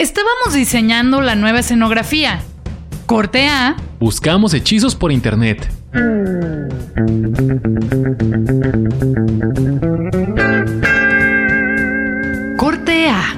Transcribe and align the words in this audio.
Estábamos 0.00 0.54
diseñando 0.54 1.20
la 1.20 1.34
nueva 1.34 1.58
escenografía. 1.58 2.40
Corte 3.06 3.48
A. 3.48 3.74
Buscamos 3.98 4.54
hechizos 4.54 4.94
por 4.94 5.10
internet. 5.10 5.68
Corte 12.56 13.08
A. 13.08 13.36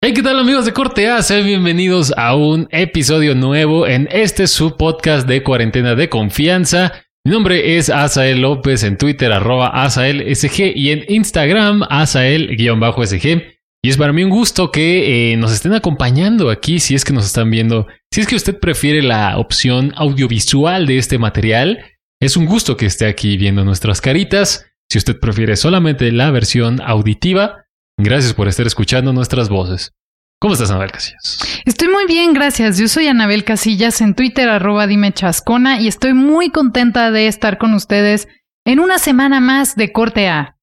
Hey, 0.00 0.14
¿qué 0.14 0.22
tal 0.22 0.38
amigos 0.38 0.64
de 0.64 0.72
Corte 0.72 1.10
A? 1.10 1.20
Sean 1.20 1.44
bienvenidos 1.44 2.14
a 2.16 2.34
un 2.34 2.66
episodio 2.70 3.34
nuevo 3.34 3.86
en 3.86 4.08
este 4.10 4.46
su 4.46 4.78
podcast 4.78 5.28
de 5.28 5.42
cuarentena 5.42 5.94
de 5.94 6.08
confianza. 6.08 6.94
Mi 7.24 7.32
nombre 7.32 7.76
es 7.76 7.90
Asael 7.90 8.40
López 8.40 8.84
en 8.84 8.96
Twitter, 8.96 9.30
arroba 9.32 9.84
AsaelSG 9.84 10.72
y 10.74 10.92
en 10.92 11.04
Instagram, 11.10 11.82
Asael-SG. 11.90 13.53
Y 13.84 13.90
es 13.90 13.98
para 13.98 14.14
mí 14.14 14.24
un 14.24 14.30
gusto 14.30 14.70
que 14.70 15.32
eh, 15.32 15.36
nos 15.36 15.52
estén 15.52 15.74
acompañando 15.74 16.48
aquí, 16.48 16.80
si 16.80 16.94
es 16.94 17.04
que 17.04 17.12
nos 17.12 17.26
están 17.26 17.50
viendo. 17.50 17.86
Si 18.10 18.22
es 18.22 18.26
que 18.26 18.34
usted 18.34 18.58
prefiere 18.58 19.02
la 19.02 19.36
opción 19.36 19.92
audiovisual 19.96 20.86
de 20.86 20.96
este 20.96 21.18
material, 21.18 21.84
es 22.18 22.38
un 22.38 22.46
gusto 22.46 22.78
que 22.78 22.86
esté 22.86 23.06
aquí 23.06 23.36
viendo 23.36 23.62
nuestras 23.62 24.00
caritas. 24.00 24.64
Si 24.88 24.96
usted 24.96 25.20
prefiere 25.20 25.54
solamente 25.56 26.10
la 26.12 26.30
versión 26.30 26.80
auditiva, 26.80 27.66
gracias 27.98 28.32
por 28.32 28.48
estar 28.48 28.66
escuchando 28.66 29.12
nuestras 29.12 29.50
voces. 29.50 29.92
¿Cómo 30.40 30.54
estás, 30.54 30.70
Anabel 30.70 30.90
Casillas? 30.90 31.40
Estoy 31.66 31.88
muy 31.88 32.06
bien, 32.06 32.32
gracias. 32.32 32.78
Yo 32.78 32.88
soy 32.88 33.08
Anabel 33.08 33.44
Casillas 33.44 34.00
en 34.00 34.14
Twitter, 34.14 34.48
arroba 34.48 34.86
dime 34.86 35.12
chascona, 35.12 35.78
y 35.78 35.88
estoy 35.88 36.14
muy 36.14 36.48
contenta 36.48 37.10
de 37.10 37.26
estar 37.26 37.58
con 37.58 37.74
ustedes 37.74 38.28
en 38.64 38.80
una 38.80 38.98
semana 38.98 39.40
más 39.40 39.76
de 39.76 39.92
Corte 39.92 40.28
A. 40.28 40.53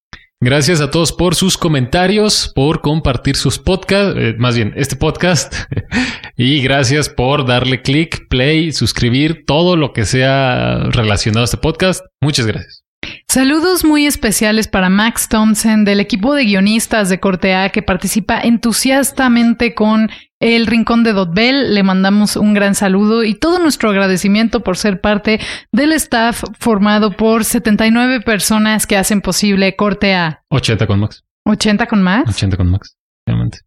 Gracias 0.44 0.82
a 0.82 0.90
todos 0.90 1.14
por 1.14 1.36
sus 1.36 1.56
comentarios, 1.56 2.52
por 2.56 2.82
compartir 2.82 3.36
sus 3.36 3.60
podcasts, 3.60 4.16
eh, 4.18 4.34
más 4.40 4.56
bien 4.56 4.74
este 4.76 4.96
podcast, 4.96 5.54
y 6.36 6.64
gracias 6.64 7.10
por 7.10 7.46
darle 7.46 7.84
click, 7.84 8.28
play, 8.28 8.72
suscribir, 8.72 9.46
todo 9.46 9.76
lo 9.76 9.94
que 9.94 10.04
sea 10.04 10.80
relacionado 10.90 11.42
a 11.42 11.46
este 11.46 11.58
podcast. 11.58 12.04
Muchas 12.22 12.48
gracias. 12.48 12.81
Saludos 13.32 13.86
muy 13.86 14.08
especiales 14.08 14.68
para 14.68 14.90
Max 14.90 15.30
Thompson 15.30 15.86
del 15.86 16.02
equipo 16.02 16.34
de 16.34 16.44
guionistas 16.44 17.08
de 17.08 17.22
Corte 17.22 17.56
A 17.56 17.70
que 17.70 17.82
participa 17.82 18.42
entusiastamente 18.42 19.74
con 19.74 20.10
El 20.42 20.68
Rincón 20.68 21.06
de 21.06 21.14
Dotbel. 21.14 21.74
Le 21.74 21.82
mandamos 21.82 22.36
un 22.36 22.54
gran 22.54 22.76
saludo 22.76 23.24
y 23.24 23.36
todo 23.36 23.60
nuestro 23.60 23.90
agradecimiento 23.90 24.66
por 24.66 24.76
ser 24.76 25.00
parte 25.00 25.40
del 25.72 25.94
staff 25.94 26.44
formado 26.60 27.16
por 27.16 27.46
79 27.46 28.20
personas 28.20 28.86
que 28.86 28.98
hacen 28.98 29.22
posible 29.22 29.78
Corte 29.78 30.14
A. 30.14 30.44
80 30.50 30.86
con 30.86 31.00
Max. 31.00 31.24
80 31.46 31.86
con 31.88 32.04
Max. 32.04 32.30
80 32.36 32.58
con 32.58 32.70
Max, 32.70 32.98
obviamente. 33.26 33.60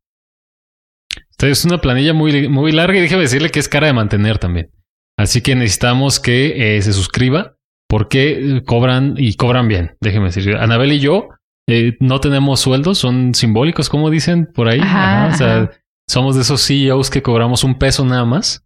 Esta 1.31 1.49
es 1.49 1.65
una 1.65 1.81
planilla 1.81 2.13
muy, 2.13 2.51
muy 2.51 2.71
larga 2.71 2.99
y 2.99 3.01
déjame 3.01 3.23
decirle 3.23 3.49
que 3.49 3.61
es 3.61 3.71
cara 3.71 3.87
de 3.87 3.95
mantener 3.95 4.37
también. 4.37 4.71
Así 5.17 5.41
que 5.41 5.55
necesitamos 5.55 6.21
que 6.21 6.77
eh, 6.77 6.83
se 6.83 6.93
suscriba 6.93 7.55
porque 7.89 8.63
cobran 8.67 9.15
y 9.17 9.35
cobran 9.35 9.69
bien. 9.69 9.97
Déjeme 10.01 10.27
decir, 10.27 10.57
Anabel 10.57 10.93
y 10.93 11.01
yo 11.01 11.29
eh, 11.69 11.97
no 12.01 12.21
tenemos 12.21 12.61
sueldos, 12.61 12.99
son 12.99 13.35
simbólicos, 13.35 13.89
como 13.89 14.11
dicen 14.11 14.47
por 14.53 14.69
ahí. 14.69 14.81
Ajá, 14.81 15.25
Ajá, 15.27 15.35
o 15.35 15.39
sea, 15.39 15.57
ajá. 15.63 15.71
somos 16.09 16.35
de 16.37 16.43
esos 16.43 16.65
CEOs 16.67 17.11
que 17.11 17.23
cobramos 17.23 17.65
un 17.65 17.79
peso 17.79 18.05
nada 18.05 18.25
más, 18.25 18.65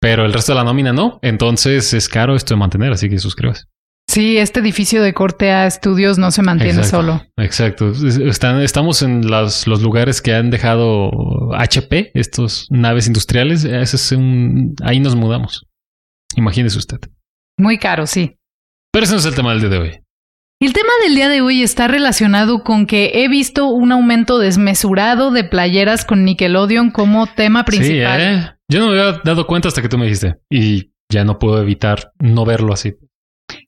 pero 0.00 0.24
el 0.24 0.32
resto 0.32 0.52
de 0.52 0.56
la 0.56 0.64
nómina 0.64 0.92
no. 0.92 1.18
Entonces 1.22 1.92
es 1.94 2.08
caro 2.08 2.36
esto 2.36 2.54
de 2.54 2.58
mantener, 2.60 2.92
así 2.92 3.08
que 3.08 3.18
suscríbase. 3.18 3.64
Sí, 4.08 4.38
este 4.38 4.60
edificio 4.60 5.02
de 5.02 5.12
Corte 5.12 5.50
A 5.50 5.66
Estudios 5.66 6.16
no 6.16 6.30
se 6.30 6.40
mantiene 6.42 6.78
Exacto. 6.78 6.96
solo. 6.98 7.22
Exacto. 7.36 7.90
Es- 7.90 8.16
Están, 8.18 8.60
estamos 8.62 9.02
en 9.02 9.28
las- 9.28 9.66
los 9.66 9.82
lugares 9.82 10.22
que 10.22 10.32
han 10.32 10.48
dejado 10.50 11.10
HP, 11.56 12.12
estos 12.14 12.68
naves 12.70 13.08
industriales. 13.08 13.64
Ese 13.64 13.96
es 13.96 14.12
un, 14.12 14.76
ahí 14.84 15.00
nos 15.00 15.16
mudamos. 15.16 15.66
Imagínese 16.36 16.78
usted. 16.78 16.98
Muy 17.58 17.78
caro, 17.78 18.06
sí. 18.06 18.35
Pero 18.96 19.04
ese 19.04 19.12
no 19.12 19.18
es 19.18 19.26
el 19.26 19.34
tema 19.34 19.50
del 19.50 19.60
día 19.60 19.68
de 19.68 19.78
hoy. 19.78 20.00
El 20.58 20.72
tema 20.72 20.88
del 21.04 21.14
día 21.14 21.28
de 21.28 21.42
hoy 21.42 21.62
está 21.62 21.86
relacionado 21.86 22.64
con 22.64 22.86
que 22.86 23.10
he 23.12 23.28
visto 23.28 23.66
un 23.66 23.92
aumento 23.92 24.38
desmesurado 24.38 25.30
de 25.30 25.44
playeras 25.44 26.06
con 26.06 26.24
Nickelodeon 26.24 26.90
como 26.90 27.26
tema 27.26 27.66
principal. 27.66 28.18
Sí, 28.18 28.26
¿eh? 28.26 28.56
Yo 28.70 28.80
no 28.80 28.86
me 28.86 28.98
había 28.98 29.20
dado 29.22 29.46
cuenta 29.46 29.68
hasta 29.68 29.82
que 29.82 29.90
tú 29.90 29.98
me 29.98 30.06
dijiste. 30.06 30.36
Y 30.48 30.92
ya 31.12 31.24
no 31.24 31.38
puedo 31.38 31.60
evitar 31.60 32.12
no 32.18 32.46
verlo 32.46 32.72
así. 32.72 32.94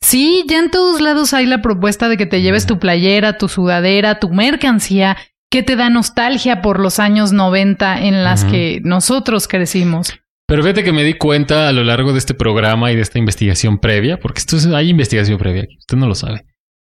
Sí, 0.00 0.47
ya 0.49 0.61
en 0.61 0.71
todos 0.71 1.03
lados 1.03 1.34
hay 1.34 1.45
la 1.45 1.60
propuesta 1.60 2.09
de 2.09 2.16
que 2.16 2.25
te 2.25 2.41
lleves 2.41 2.65
tu 2.65 2.78
playera, 2.78 3.37
tu 3.37 3.49
sudadera, 3.49 4.21
tu 4.21 4.31
mercancía, 4.31 5.19
que 5.50 5.62
te 5.62 5.77
da 5.77 5.91
nostalgia 5.91 6.62
por 6.62 6.81
los 6.81 6.99
años 6.99 7.33
90 7.33 8.00
en 8.00 8.25
las 8.25 8.47
que 8.47 8.81
nosotros 8.83 9.47
crecimos. 9.47 10.19
Pero 10.48 10.62
fíjate 10.62 10.82
que 10.82 10.92
me 10.92 11.04
di 11.04 11.12
cuenta 11.14 11.69
a 11.69 11.72
lo 11.72 11.84
largo 11.84 12.12
de 12.12 12.19
este 12.19 12.32
programa 12.32 12.91
y 12.91 12.97
de 12.97 13.03
esta 13.03 13.19
investigación 13.19 13.78
previa, 13.78 14.19
porque 14.19 14.38
esto 14.38 14.56
es, 14.56 14.66
hay 14.66 14.88
investigación 14.88 15.36
previa 15.38 15.66
usted 15.78 15.98
no 15.98 16.06
lo 16.06 16.14
sabe, 16.14 16.47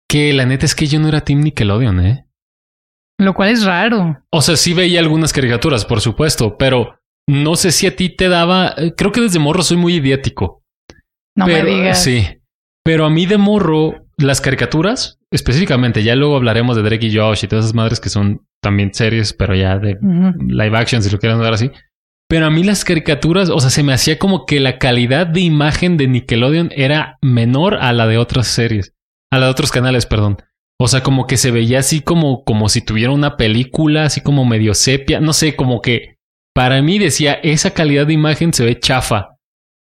que 0.09 0.33
la 0.33 0.47
neta 0.47 0.65
es 0.65 0.75
que 0.75 0.87
yo 0.87 0.99
no 0.99 1.09
era 1.09 1.21
Team 1.21 1.43
Nickelodeon, 1.43 2.01
¿eh? 2.01 2.25
Lo 3.19 3.35
cual 3.35 3.51
es 3.51 3.65
raro. 3.65 4.17
O 4.31 4.41
sea, 4.41 4.57
sí 4.57 4.73
veía 4.73 4.99
algunas 4.99 5.35
caricaturas, 5.35 5.85
por 5.85 6.01
supuesto, 6.01 6.57
pero 6.57 6.99
no 7.29 7.55
sé 7.55 7.71
si 7.71 7.87
a 7.87 7.95
ti 7.95 8.09
te 8.09 8.31
daba. 8.31 8.75
eh, 8.79 8.95
Creo 8.97 9.13
que 9.13 9.21
desde 9.21 9.39
morro 9.39 9.63
soy 9.63 9.77
muy 9.77 9.97
idiático. 9.97 10.65
No 11.37 11.45
pero, 11.45 11.65
me 11.65 11.71
digas. 11.71 12.03
Sí. 12.03 12.27
Pero 12.83 13.05
a 13.05 13.11
mí 13.11 13.27
de 13.27 13.37
morro, 13.37 14.07
las 14.17 14.41
caricaturas, 14.41 15.19
específicamente, 15.31 16.03
ya 16.03 16.17
luego 16.17 16.37
hablaremos 16.37 16.77
de 16.77 16.83
Drake 16.83 17.07
y 17.09 17.15
Josh 17.15 17.45
y 17.45 17.49
todas 17.49 17.67
esas 17.67 17.75
madres 17.75 18.01
que 18.01 18.09
son 18.09 18.47
también 18.63 18.95
series, 18.95 19.35
pero 19.35 19.55
ya 19.55 19.79
de 19.79 19.99
live 20.49 20.79
action, 20.79 21.03
si 21.03 21.11
lo 21.11 21.19
quieren 21.19 21.39
dar 21.41 21.53
así. 21.53 21.71
Pero 22.31 22.47
a 22.47 22.51
mí 22.51 22.63
las 22.63 22.85
caricaturas, 22.85 23.51
o 23.51 23.59
sea, 23.59 23.71
se 23.71 23.83
me 23.83 23.93
hacía 23.93 24.17
como 24.17 24.47
que 24.47 24.61
la 24.61 24.79
calidad 24.79 25.27
de 25.27 25.41
imagen 25.41 25.97
de 25.97 26.07
Nickelodeon 26.07 26.71
era 26.77 27.19
menor 27.21 27.79
a 27.81 27.93
la 27.93 28.07
de 28.07 28.19
otras 28.19 28.47
series, 28.47 28.95
a 29.33 29.41
la 29.41 29.47
de 29.47 29.51
otros 29.51 29.73
canales, 29.73 30.07
perdón. 30.07 30.37
O 30.79 30.87
sea, 30.87 31.03
como 31.03 31.27
que 31.27 31.37
se 31.37 31.51
veía 31.51 31.81
así 31.81 32.03
como, 32.03 32.45
como 32.45 32.69
si 32.69 32.83
tuviera 32.83 33.11
una 33.11 33.37
película, 33.37 34.05
así 34.05 34.21
como 34.21 34.45
medio 34.45 34.75
sepia, 34.75 35.19
no 35.19 35.33
sé, 35.33 35.57
como 35.57 35.83
que 35.83 36.19
para 36.55 36.81
mí 36.83 37.01
decía, 37.01 37.33
esa 37.33 37.73
calidad 37.73 38.07
de 38.07 38.13
imagen 38.13 38.55
se 38.55 38.65
ve 38.65 38.79
chafa. 38.79 39.37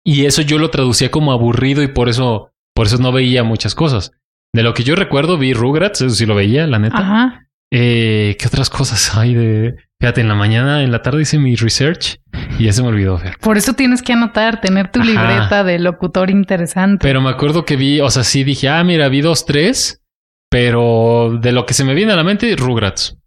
Y 0.06 0.25
eso 0.25 0.41
yo 0.41 0.57
lo 0.57 0.69
traducía 0.69 1.09
como 1.12 1.31
aburrido 1.31 1.84
y 1.84 1.88
por 1.88 2.09
eso, 2.09 2.52
por 2.75 2.88
eso 2.88 2.97
no 2.97 3.13
veía 3.13 3.46
muchas 3.46 3.75
cosas. 3.75 4.12
De 4.53 4.62
lo 4.62 4.73
que 4.73 4.84
yo 4.84 4.97
recuerdo, 4.97 5.38
vi 5.38 5.53
Rugrats, 5.53 6.02
eso 6.02 6.13
sí 6.13 6.25
lo 6.25 6.35
veía, 6.35 6.67
la 6.67 6.79
neta. 6.79 6.97
Ajá. 6.97 7.45
Eh, 7.78 8.38
¿Qué 8.40 8.47
otras 8.47 8.69
cosas 8.69 9.18
hay 9.18 9.34
de...? 9.34 9.75
Fíjate, 10.00 10.22
en 10.22 10.30
la 10.30 10.36
mañana, 10.36 10.81
en 10.81 10.94
la 10.94 11.02
tarde 11.02 11.24
hice 11.24 11.38
mi 11.38 11.56
research 11.56 12.22
y 12.58 12.66
ya 12.66 12.72
se 12.72 12.81
me 12.81 12.88
olvidó, 12.88 13.18
fíjate. 13.18 13.38
Por 13.40 13.58
eso 13.58 13.74
tienes 13.74 14.02
que 14.02 14.13
anotar, 14.13 14.62
tener 14.62 14.91
tu 14.91 15.02
Ajá. 15.02 15.09
libreta 15.09 15.63
de 15.66 15.80
locutor 15.80 16.30
interesante. 16.30 17.06
Pero 17.06 17.19
me 17.19 17.30
acuerdo 17.30 17.66
que 17.66 17.75
vi, 17.75 18.00
o 18.00 18.09
sea, 18.09 18.24
sí 18.24 18.46
dije, 18.46 18.69
ah, 18.69 18.81
mira, 18.85 19.09
vi 19.09 19.19
dos, 19.19 19.46
tres, 19.46 20.02
pero 20.50 21.38
de 21.41 21.52
lo 21.52 21.66
que 21.66 21.74
se 21.74 21.84
me 21.84 21.94
viene 21.94 22.14
a 22.14 22.16
la 22.16 22.24
mente, 22.24 22.56
Rugrats. 22.56 23.18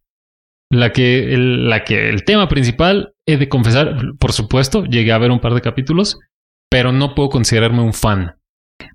La 0.71 0.93
que, 0.93 1.35
el, 1.35 1.69
la 1.69 1.85
que, 1.85 2.09
el 2.09 2.25
tema 2.25 2.49
principal, 2.49 3.13
he 3.27 3.37
de 3.37 3.51
confesar, 3.51 3.97
por 4.19 4.33
supuesto, 4.33 4.85
llegué 4.85 5.13
a 5.13 5.19
ver 5.19 5.31
un 5.31 5.41
par 5.41 5.53
de 5.53 5.61
capítulos, 5.61 6.19
pero 6.71 6.93
no 6.93 7.15
puedo 7.15 7.29
considerarme 7.29 7.83
un 7.83 7.93
fan. 7.93 8.37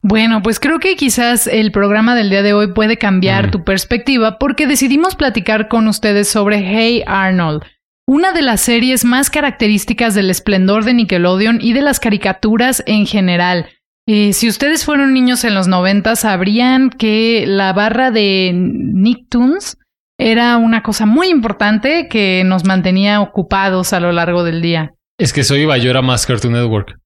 Bueno, 0.01 0.41
pues 0.41 0.59
creo 0.59 0.79
que 0.79 0.95
quizás 0.95 1.47
el 1.47 1.71
programa 1.71 2.15
del 2.15 2.29
día 2.29 2.43
de 2.43 2.53
hoy 2.53 2.73
puede 2.73 2.97
cambiar 2.97 3.47
Mm. 3.47 3.51
tu 3.51 3.63
perspectiva 3.63 4.37
porque 4.37 4.67
decidimos 4.67 5.15
platicar 5.15 5.67
con 5.67 5.87
ustedes 5.87 6.27
sobre 6.29 6.57
Hey 6.59 7.03
Arnold, 7.07 7.63
una 8.05 8.33
de 8.33 8.41
las 8.41 8.61
series 8.61 9.05
más 9.05 9.29
características 9.29 10.13
del 10.13 10.29
esplendor 10.29 10.83
de 10.83 10.93
Nickelodeon 10.93 11.59
y 11.61 11.73
de 11.73 11.81
las 11.81 11.99
caricaturas 11.99 12.83
en 12.85 13.05
general. 13.05 13.67
Eh, 14.05 14.33
si 14.33 14.49
ustedes 14.49 14.83
fueron 14.83 15.13
niños 15.13 15.45
en 15.45 15.55
los 15.55 15.69
90 15.69 16.17
sabrían 16.17 16.89
que 16.89 17.45
la 17.47 17.71
barra 17.71 18.11
de 18.11 18.51
Nicktoons 18.53 19.77
era 20.19 20.57
una 20.57 20.83
cosa 20.83 21.05
muy 21.05 21.27
importante 21.29 22.07
que 22.09 22.43
nos 22.45 22.65
mantenía 22.65 23.21
ocupados 23.21 23.93
a 23.93 24.01
lo 24.01 24.11
largo 24.11 24.43
del 24.43 24.61
día. 24.61 24.91
Es 25.19 25.31
que 25.31 25.43
soy 25.43 25.61
iba, 25.61 25.77
yo 25.77 25.89
era 25.91 26.01
más 26.01 26.25
Cartoon 26.25 26.53
Network. 26.53 26.97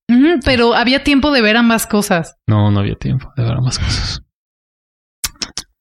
Pero 0.45 0.73
había 0.73 1.03
tiempo 1.03 1.31
de 1.31 1.41
ver 1.41 1.57
ambas 1.57 1.85
cosas. 1.87 2.35
No, 2.47 2.71
no 2.71 2.79
había 2.79 2.95
tiempo 2.95 3.31
de 3.35 3.43
ver 3.43 3.59
más 3.61 3.77
cosas. 3.79 4.21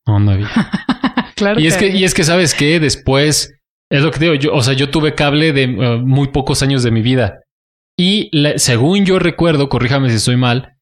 No, 0.07 0.19
no 0.21 0.33
había. 0.33 0.49
claro. 1.37 1.61
Y 1.61 1.67
es 1.67 1.77
que, 1.77 1.87
había. 1.87 1.97
y 2.01 2.05
es 2.05 2.15
que 2.15 2.25
sabes 2.25 2.55
que 2.55 2.81
después 2.81 3.55
es 3.91 4.03
lo 4.03 4.11
que 4.11 4.19
te 4.19 4.25
digo. 4.27 4.35
Yo, 4.37 4.55
o 4.55 4.63
sea, 4.63 4.75
yo 4.75 4.91
tuve 4.91 5.15
cable 5.15 5.53
de 5.53 5.65
eh, 5.65 5.99
muy 6.03 6.29
pocos 6.29 6.63
años 6.63 6.83
de 6.83 6.91
mi 6.91 7.03
vida. 7.03 7.41
Y 7.99 8.29
la- 8.37 8.59
según 8.59 9.05
yo 9.05 9.19
recuerdo, 9.19 9.69
corríjame 9.69 10.11
si 10.11 10.17
estoy 10.17 10.37
mal, 10.37 10.77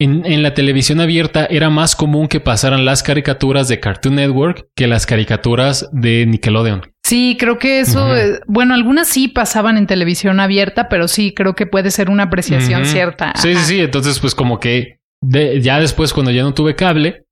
en, 0.00 0.26
en 0.26 0.42
la 0.42 0.52
televisión 0.54 1.00
abierta 1.00 1.46
era 1.46 1.70
más 1.70 1.96
común 1.96 2.28
que 2.28 2.40
pasaran 2.40 2.84
las 2.84 3.02
caricaturas 3.02 3.68
de 3.68 3.80
Cartoon 3.80 4.16
Network 4.16 4.66
que 4.74 4.86
las 4.86 5.06
caricaturas 5.06 5.88
de 5.92 6.26
Nickelodeon. 6.26 6.92
Sí, 7.06 7.36
creo 7.38 7.56
que 7.58 7.78
eso, 7.78 8.16
eh, 8.16 8.40
bueno, 8.48 8.74
algunas 8.74 9.06
sí 9.08 9.28
pasaban 9.28 9.76
en 9.78 9.86
televisión 9.86 10.40
abierta, 10.40 10.88
pero 10.88 11.06
sí 11.06 11.32
creo 11.34 11.54
que 11.54 11.64
puede 11.64 11.92
ser 11.92 12.10
una 12.10 12.24
apreciación 12.24 12.84
cierta. 12.84 13.32
Sí, 13.36 13.50
sí, 13.52 13.56
Ajá. 13.56 13.64
sí. 13.66 13.80
Entonces, 13.80 14.18
pues 14.18 14.34
como 14.34 14.58
que 14.58 14.98
de- 15.22 15.60
ya 15.60 15.78
después, 15.78 16.12
cuando 16.12 16.32
ya 16.32 16.42
no 16.42 16.52
tuve 16.52 16.74
cable, 16.74 17.24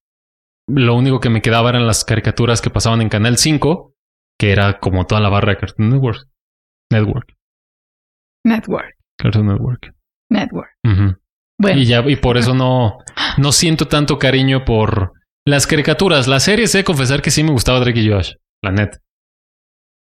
lo 0.69 0.95
único 0.95 1.19
que 1.19 1.29
me 1.29 1.43
quedaba 1.43 1.71
eran 1.71 1.89
las 1.89 2.05
caricaturas 2.05 2.61
que 2.61 2.71
pasaban 2.71 3.03
en 3.03 3.09
Canal 3.09 3.37
5, 3.37 3.95
que 4.39 4.53
era 4.53 4.79
como 4.79 5.07
toda 5.07 5.21
la 5.21 5.29
barra 5.29 5.55
de 5.55 5.59
Cartoon 5.59 5.91
Network. 5.91 6.29
Network. 6.93 7.35
Network. 8.47 8.95
Cartoon 9.19 9.47
Network. 9.49 9.93
Network. 10.31 10.71
Bueno, 11.59 11.81
Y 11.81 11.85
ya, 11.87 12.05
y 12.09 12.15
por 12.17 12.37
eso 12.37 12.55
no, 12.55 12.99
no 13.39 13.51
siento 13.51 13.89
tanto 13.89 14.21
cariño 14.21 14.65
por 14.65 15.15
las 15.45 15.67
caricaturas. 15.67 16.29
Las 16.29 16.45
series, 16.45 16.75
he 16.75 16.79
de 16.79 16.85
confesar 16.85 17.23
que 17.23 17.31
sí 17.33 17.43
me 17.43 17.51
gustaba 17.51 17.81
Drake 17.81 18.01
y 18.01 18.09
Josh. 18.11 18.35
La 18.63 18.71
net. 18.71 18.91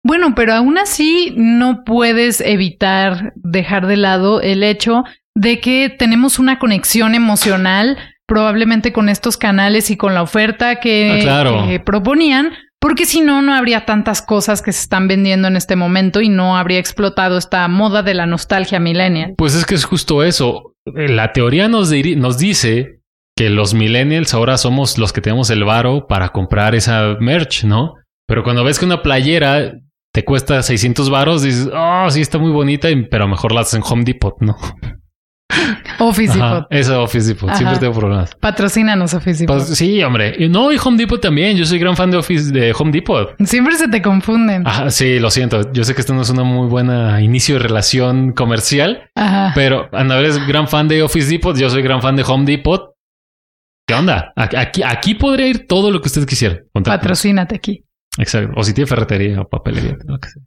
Bueno, 0.04 0.34
pero 0.34 0.54
aún 0.54 0.78
así 0.78 1.32
no 1.36 1.84
puedes 1.84 2.40
evitar 2.40 3.32
dejar 3.36 3.86
de 3.86 3.96
lado 3.96 4.40
el 4.40 4.62
hecho 4.62 5.04
de 5.34 5.60
que 5.60 5.88
tenemos 5.90 6.38
una 6.38 6.58
conexión 6.58 7.14
emocional 7.14 7.96
probablemente 8.26 8.92
con 8.92 9.08
estos 9.08 9.36
canales 9.36 9.90
y 9.90 9.96
con 9.96 10.14
la 10.14 10.22
oferta 10.22 10.76
que, 10.76 11.18
Ah, 11.20 11.22
claro. 11.22 11.66
que 11.68 11.80
proponían, 11.80 12.52
porque 12.80 13.04
si 13.06 13.20
no, 13.20 13.42
no 13.42 13.54
habría 13.54 13.84
tantas 13.84 14.22
cosas 14.22 14.62
que 14.62 14.72
se 14.72 14.80
están 14.82 15.06
vendiendo 15.06 15.48
en 15.48 15.56
este 15.56 15.76
momento 15.76 16.20
y 16.20 16.28
no 16.28 16.56
habría 16.56 16.78
explotado 16.78 17.36
esta 17.38 17.66
moda 17.68 18.02
de 18.02 18.14
la 18.14 18.26
nostalgia 18.26 18.80
millennial. 18.80 19.34
Pues 19.36 19.54
es 19.54 19.64
que 19.66 19.74
es 19.74 19.84
justo 19.84 20.22
eso. 20.24 20.74
La 20.86 21.32
teoría 21.32 21.68
nos, 21.68 21.92
nos 22.16 22.38
dice 22.38 23.00
que 23.36 23.50
los 23.50 23.72
millennials 23.74 24.34
ahora 24.34 24.56
somos 24.58 24.98
los 24.98 25.12
que 25.12 25.20
tenemos 25.20 25.50
el 25.50 25.64
varo 25.64 26.06
para 26.08 26.30
comprar 26.30 26.74
esa 26.74 27.16
merch, 27.20 27.64
¿no? 27.64 27.94
Pero 28.26 28.42
cuando 28.44 28.64
ves 28.64 28.78
que 28.78 28.84
una 28.84 29.02
playera 29.02 29.74
te 30.12 30.24
cuesta 30.24 30.62
600 30.62 31.08
varos, 31.10 31.42
dices, 31.42 31.68
oh, 31.72 32.10
sí 32.10 32.20
está 32.20 32.38
muy 32.38 32.50
bonita, 32.50 32.88
pero 33.10 33.26
mejor 33.26 33.52
la 33.52 33.62
haces 33.62 33.74
en 33.74 33.82
Home 33.84 34.04
Depot, 34.04 34.36
¿no? 34.40 34.56
Office 35.98 36.32
Ajá, 36.32 36.54
Depot. 36.54 36.66
Esa 36.70 37.00
Office 37.00 37.28
Depot, 37.28 37.48
siempre 37.50 37.72
Ajá. 37.72 37.80
tengo 37.80 37.92
problemas. 37.94 38.34
Patrocínanos, 38.36 39.14
Office 39.14 39.40
Depot. 39.40 39.56
Pues, 39.56 39.76
sí, 39.76 40.02
hombre. 40.02 40.34
Y 40.38 40.48
No, 40.48 40.72
y 40.72 40.78
Home 40.82 40.96
Depot 40.96 41.20
también. 41.20 41.56
Yo 41.56 41.64
soy 41.64 41.78
gran 41.78 41.96
fan 41.96 42.10
de 42.10 42.16
Office 42.16 42.50
de 42.50 42.74
Home 42.76 42.90
Depot. 42.90 43.34
Siempre 43.44 43.76
se 43.76 43.88
te 43.88 44.02
confunden. 44.02 44.66
Ajá, 44.66 44.90
sí, 44.90 45.18
lo 45.18 45.30
siento. 45.30 45.70
Yo 45.72 45.84
sé 45.84 45.94
que 45.94 46.00
esto 46.00 46.14
no 46.14 46.22
es 46.22 46.30
una 46.30 46.42
muy 46.42 46.66
buena 46.68 47.20
inicio 47.20 47.56
de 47.56 47.60
relación 47.60 48.32
comercial, 48.32 49.10
Ajá. 49.14 49.52
pero 49.54 49.88
Ana 49.92 50.18
es 50.20 50.44
gran 50.46 50.68
fan 50.68 50.88
de 50.88 51.02
Office 51.02 51.30
Depot. 51.30 51.56
Yo 51.56 51.70
soy 51.70 51.82
gran 51.82 52.02
fan 52.02 52.16
de 52.16 52.24
Home 52.26 52.44
Depot. 52.44 52.94
¿Qué 53.86 53.94
onda? 53.94 54.32
Aquí, 54.36 54.82
aquí, 54.82 55.14
podría 55.14 55.46
ir 55.48 55.66
todo 55.66 55.90
lo 55.90 56.00
que 56.00 56.08
usted 56.08 56.26
quisiera. 56.26 56.60
Patrocínate 56.72 57.54
aquí. 57.54 57.84
Exacto. 58.18 58.52
O 58.56 58.64
si 58.64 58.74
tiene 58.74 58.88
ferretería 58.88 59.40
o 59.40 59.48
papelería. 59.48 59.96
lo 60.06 60.18
que 60.18 60.28
sea. 60.28 60.42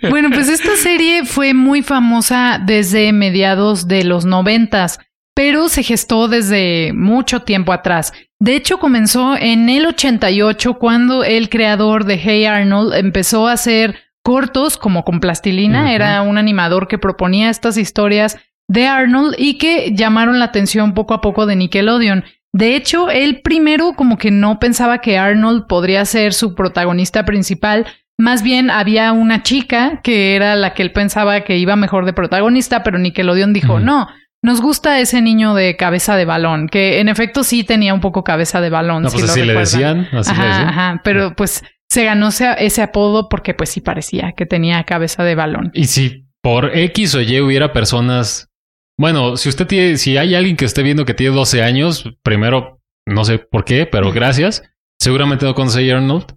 Bueno, 0.10 0.30
pues 0.30 0.48
esta 0.48 0.76
serie 0.76 1.24
fue 1.24 1.54
muy 1.54 1.82
famosa 1.82 2.60
desde 2.64 3.12
mediados 3.12 3.88
de 3.88 4.04
los 4.04 4.24
noventas, 4.24 4.98
pero 5.34 5.68
se 5.68 5.82
gestó 5.82 6.28
desde 6.28 6.92
mucho 6.92 7.42
tiempo 7.42 7.72
atrás. 7.72 8.12
De 8.38 8.56
hecho, 8.56 8.78
comenzó 8.78 9.36
en 9.36 9.68
el 9.68 9.86
88 9.86 10.74
cuando 10.74 11.24
el 11.24 11.48
creador 11.48 12.04
de 12.04 12.18
Hey 12.18 12.44
Arnold 12.44 12.94
empezó 12.94 13.48
a 13.48 13.52
hacer 13.52 13.96
cortos 14.22 14.76
como 14.76 15.04
con 15.04 15.20
plastilina. 15.20 15.94
Era 15.94 16.20
un 16.22 16.36
animador 16.36 16.88
que 16.88 16.98
proponía 16.98 17.48
estas 17.48 17.76
historias 17.78 18.38
de 18.68 18.86
Arnold 18.86 19.34
y 19.38 19.58
que 19.58 19.94
llamaron 19.94 20.38
la 20.38 20.46
atención 20.46 20.94
poco 20.94 21.14
a 21.14 21.20
poco 21.20 21.46
de 21.46 21.56
Nickelodeon. 21.56 22.24
De 22.56 22.74
hecho, 22.74 23.10
él 23.10 23.42
primero 23.42 23.92
como 23.94 24.16
que 24.16 24.30
no 24.30 24.58
pensaba 24.58 25.02
que 25.02 25.18
Arnold 25.18 25.66
podría 25.66 26.04
ser 26.06 26.32
su 26.32 26.54
protagonista 26.54 27.26
principal, 27.26 27.86
más 28.18 28.42
bien 28.42 28.70
había 28.70 29.12
una 29.12 29.42
chica 29.42 30.00
que 30.02 30.34
era 30.34 30.56
la 30.56 30.72
que 30.72 30.82
él 30.82 30.90
pensaba 30.92 31.42
que 31.42 31.58
iba 31.58 31.76
mejor 31.76 32.06
de 32.06 32.14
protagonista, 32.14 32.82
pero 32.82 32.98
Nickelodeon 32.98 33.52
dijo, 33.52 33.74
Ujú. 33.74 33.84
no, 33.84 34.08
nos 34.42 34.62
gusta 34.62 35.00
ese 35.00 35.20
niño 35.20 35.54
de 35.54 35.76
cabeza 35.76 36.16
de 36.16 36.24
balón, 36.24 36.68
que 36.68 37.00
en 37.00 37.08
efecto 37.10 37.44
sí 37.44 37.62
tenía 37.62 37.92
un 37.92 38.00
poco 38.00 38.24
cabeza 38.24 38.62
de 38.62 38.70
balón. 38.70 39.02
No, 39.02 39.10
si 39.10 39.18
pues 39.18 39.26
lo 39.26 39.32
así 39.32 39.44
le 39.44 39.52
decían. 39.52 40.08
Así 40.12 40.34
le 40.34 40.46
decían. 40.46 40.68
ajá, 40.68 41.00
pero 41.04 41.36
pues 41.36 41.62
se 41.90 42.04
ganó 42.04 42.28
ese, 42.28 42.54
ese 42.58 42.80
apodo 42.80 43.28
porque 43.28 43.52
pues 43.52 43.68
sí 43.68 43.82
parecía 43.82 44.32
que 44.34 44.46
tenía 44.46 44.82
cabeza 44.84 45.24
de 45.24 45.34
balón. 45.34 45.70
Y 45.74 45.84
si 45.84 46.26
por 46.42 46.74
X 46.74 47.14
o 47.16 47.20
Y 47.20 47.38
hubiera 47.40 47.74
personas. 47.74 48.48
Bueno, 48.98 49.36
si 49.36 49.48
usted 49.48 49.66
tiene, 49.66 49.98
si 49.98 50.16
hay 50.16 50.34
alguien 50.34 50.56
que 50.56 50.64
esté 50.64 50.82
viendo 50.82 51.04
que 51.04 51.14
tiene 51.14 51.34
12 51.34 51.62
años, 51.62 52.04
primero, 52.22 52.80
no 53.06 53.24
sé 53.24 53.38
por 53.38 53.64
qué, 53.64 53.86
pero 53.86 54.12
gracias. 54.12 54.62
Seguramente 54.98 55.44
no 55.44 55.54
conoce 55.54 55.90
a 55.92 55.96
Arnold. 55.96 56.34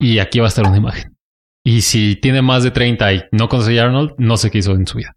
Y 0.00 0.20
aquí 0.20 0.38
va 0.38 0.46
a 0.46 0.48
estar 0.48 0.66
una 0.66 0.76
imagen. 0.76 1.16
Y 1.64 1.82
si 1.82 2.16
tiene 2.16 2.40
más 2.40 2.62
de 2.62 2.70
30 2.70 3.12
y 3.12 3.24
no 3.32 3.48
conoce 3.48 3.78
a 3.78 3.84
Arnold, 3.84 4.14
no 4.18 4.36
sé 4.36 4.50
qué 4.50 4.58
hizo 4.58 4.72
en 4.72 4.86
su 4.86 4.98
vida. 4.98 5.16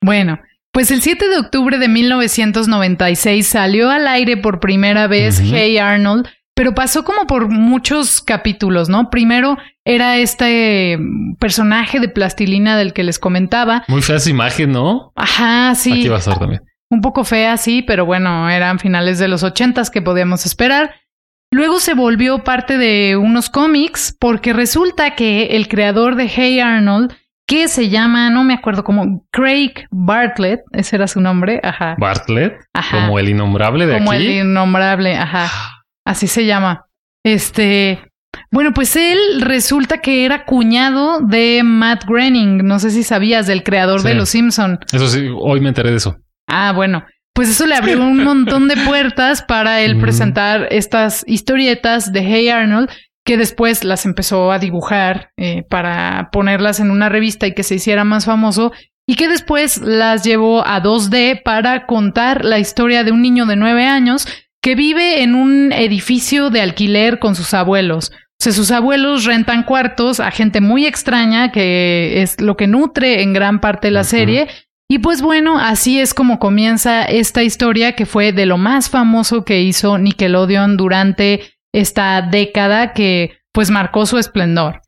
Bueno, 0.00 0.40
pues 0.72 0.90
el 0.90 1.02
7 1.02 1.28
de 1.28 1.38
octubre 1.38 1.78
de 1.78 1.88
1996 1.88 3.46
salió 3.46 3.90
al 3.90 4.06
aire 4.08 4.36
por 4.36 4.60
primera 4.60 5.06
vez. 5.06 5.40
Hey 5.40 5.78
Arnold, 5.78 6.28
pero 6.56 6.74
pasó 6.74 7.04
como 7.04 7.26
por 7.26 7.48
muchos 7.48 8.22
capítulos, 8.22 8.88
¿no? 8.88 9.10
Primero 9.10 9.58
era 9.84 10.16
este 10.16 10.98
personaje 11.38 12.00
de 12.00 12.08
plastilina 12.08 12.78
del 12.78 12.94
que 12.94 13.04
les 13.04 13.18
comentaba. 13.18 13.84
Muy 13.88 14.00
fea 14.00 14.16
esa 14.16 14.30
imagen, 14.30 14.72
¿no? 14.72 15.12
Ajá, 15.16 15.74
sí. 15.74 15.92
Aquí 15.92 16.08
va 16.08 16.16
a 16.16 16.20
estar 16.20 16.38
también. 16.38 16.62
Un 16.88 17.02
poco 17.02 17.24
fea, 17.24 17.58
sí, 17.58 17.82
pero 17.82 18.06
bueno, 18.06 18.48
eran 18.48 18.78
finales 18.78 19.18
de 19.18 19.28
los 19.28 19.42
ochentas 19.42 19.90
que 19.90 20.00
podíamos 20.00 20.46
esperar. 20.46 20.94
Luego 21.52 21.78
se 21.78 21.92
volvió 21.92 22.42
parte 22.42 22.78
de 22.78 23.16
unos 23.16 23.50
cómics 23.50 24.16
porque 24.18 24.54
resulta 24.54 25.14
que 25.14 25.56
el 25.56 25.68
creador 25.68 26.16
de 26.16 26.26
Hey 26.34 26.60
Arnold, 26.60 27.12
que 27.46 27.68
se 27.68 27.90
llama, 27.90 28.30
no 28.30 28.44
me 28.44 28.54
acuerdo 28.54 28.82
cómo, 28.82 29.26
Craig 29.30 29.72
Bartlett, 29.90 30.62
ese 30.72 30.96
era 30.96 31.06
su 31.06 31.20
nombre, 31.20 31.60
ajá. 31.62 31.96
Bartlett, 31.98 32.54
ajá 32.72 33.02
como 33.02 33.18
el 33.18 33.28
innombrable 33.28 33.86
de 33.86 33.98
como 33.98 34.12
aquí. 34.12 34.24
el 34.24 34.46
innombrable, 34.46 35.16
ajá. 35.16 35.75
Así 36.06 36.28
se 36.28 36.46
llama. 36.46 36.86
Este, 37.24 38.00
bueno, 38.52 38.72
pues 38.72 38.94
él 38.94 39.18
resulta 39.40 40.00
que 40.00 40.24
era 40.24 40.44
cuñado 40.44 41.20
de 41.20 41.62
Matt 41.64 42.04
Groening, 42.06 42.58
no 42.58 42.78
sé 42.78 42.90
si 42.90 43.02
sabías, 43.02 43.46
del 43.48 43.64
creador 43.64 44.02
de. 44.02 44.14
Los 44.14 44.30
Simpson. 44.30 44.78
Eso 44.92 45.08
sí, 45.08 45.28
hoy 45.36 45.60
me 45.60 45.68
enteré 45.68 45.90
de 45.90 45.96
eso. 45.96 46.16
Ah, 46.46 46.72
bueno. 46.72 47.04
Pues 47.34 47.50
eso 47.50 47.66
le 47.66 47.74
abrió 47.74 48.00
un 48.00 48.24
montón 48.24 48.66
de 48.66 48.78
puertas 48.78 49.42
para 49.42 49.82
él 49.82 50.00
presentar 50.00 50.68
estas 50.70 51.22
historietas 51.26 52.10
de 52.10 52.20
Hey 52.20 52.48
Arnold, 52.48 52.88
que 53.26 53.36
después 53.36 53.84
las 53.84 54.06
empezó 54.06 54.52
a 54.52 54.58
dibujar 54.58 55.32
eh, 55.36 55.64
para 55.68 56.30
ponerlas 56.32 56.80
en 56.80 56.90
una 56.90 57.10
revista 57.10 57.46
y 57.46 57.52
que 57.52 57.62
se 57.62 57.74
hiciera 57.74 58.04
más 58.04 58.24
famoso, 58.24 58.72
y 59.06 59.16
que 59.16 59.28
después 59.28 59.82
las 59.82 60.24
llevó 60.24 60.66
a 60.66 60.82
2D 60.82 61.42
para 61.42 61.84
contar 61.84 62.42
la 62.42 62.58
historia 62.58 63.04
de 63.04 63.12
un 63.12 63.20
niño 63.20 63.44
de 63.44 63.56
nueve 63.56 63.84
años 63.84 64.26
que 64.66 64.74
vive 64.74 65.22
en 65.22 65.36
un 65.36 65.72
edificio 65.72 66.50
de 66.50 66.60
alquiler 66.60 67.20
con 67.20 67.36
sus 67.36 67.54
abuelos. 67.54 68.10
O 68.12 68.42
sea, 68.42 68.52
sus 68.52 68.72
abuelos 68.72 69.24
rentan 69.24 69.62
cuartos 69.62 70.18
a 70.18 70.32
gente 70.32 70.60
muy 70.60 70.86
extraña, 70.86 71.52
que 71.52 72.20
es 72.20 72.40
lo 72.40 72.56
que 72.56 72.66
nutre 72.66 73.22
en 73.22 73.32
gran 73.32 73.60
parte 73.60 73.92
la 73.92 74.02
serie. 74.02 74.48
Y 74.90 74.98
pues 74.98 75.22
bueno, 75.22 75.60
así 75.60 76.00
es 76.00 76.14
como 76.14 76.40
comienza 76.40 77.04
esta 77.04 77.44
historia 77.44 77.92
que 77.92 78.06
fue 78.06 78.32
de 78.32 78.44
lo 78.44 78.58
más 78.58 78.90
famoso 78.90 79.44
que 79.44 79.60
hizo 79.60 79.98
Nickelodeon 79.98 80.76
durante 80.76 81.42
esta 81.72 82.20
década 82.22 82.92
que 82.92 83.38
pues 83.52 83.70
marcó 83.70 84.04
su 84.04 84.18
esplendor. 84.18 84.80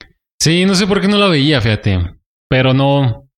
Sí, 0.42 0.64
no 0.64 0.75
sé 0.75 0.88
por 0.88 1.00
qué 1.00 1.06
no 1.06 1.18
la 1.18 1.28
veía, 1.28 1.61
fíjate. 1.61 2.00
Pero 2.49 2.75
no. 2.75 3.28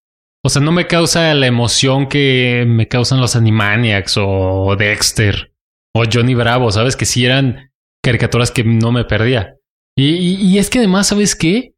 O 0.42 0.48
sea, 0.48 0.62
no 0.62 0.72
me 0.72 0.86
causa 0.86 1.34
la 1.34 1.46
emoción 1.46 2.08
que 2.08 2.64
me 2.66 2.88
causan 2.88 3.20
los 3.20 3.36
Animaniacs 3.36 4.14
o 4.16 4.74
Dexter 4.78 5.49
o 5.94 6.04
Johnny 6.10 6.34
Bravo, 6.34 6.70
¿sabes? 6.70 6.96
Que 6.96 7.04
sí 7.04 7.24
eran 7.24 7.70
caricaturas 8.02 8.50
que 8.50 8.64
no 8.64 8.92
me 8.92 9.04
perdía. 9.04 9.54
Y, 9.96 10.06
y- 10.14 10.34
y 10.46 10.58
es 10.58 10.70
que 10.70 10.78
además, 10.78 11.08
¿sabes 11.08 11.34
qué? 11.36 11.72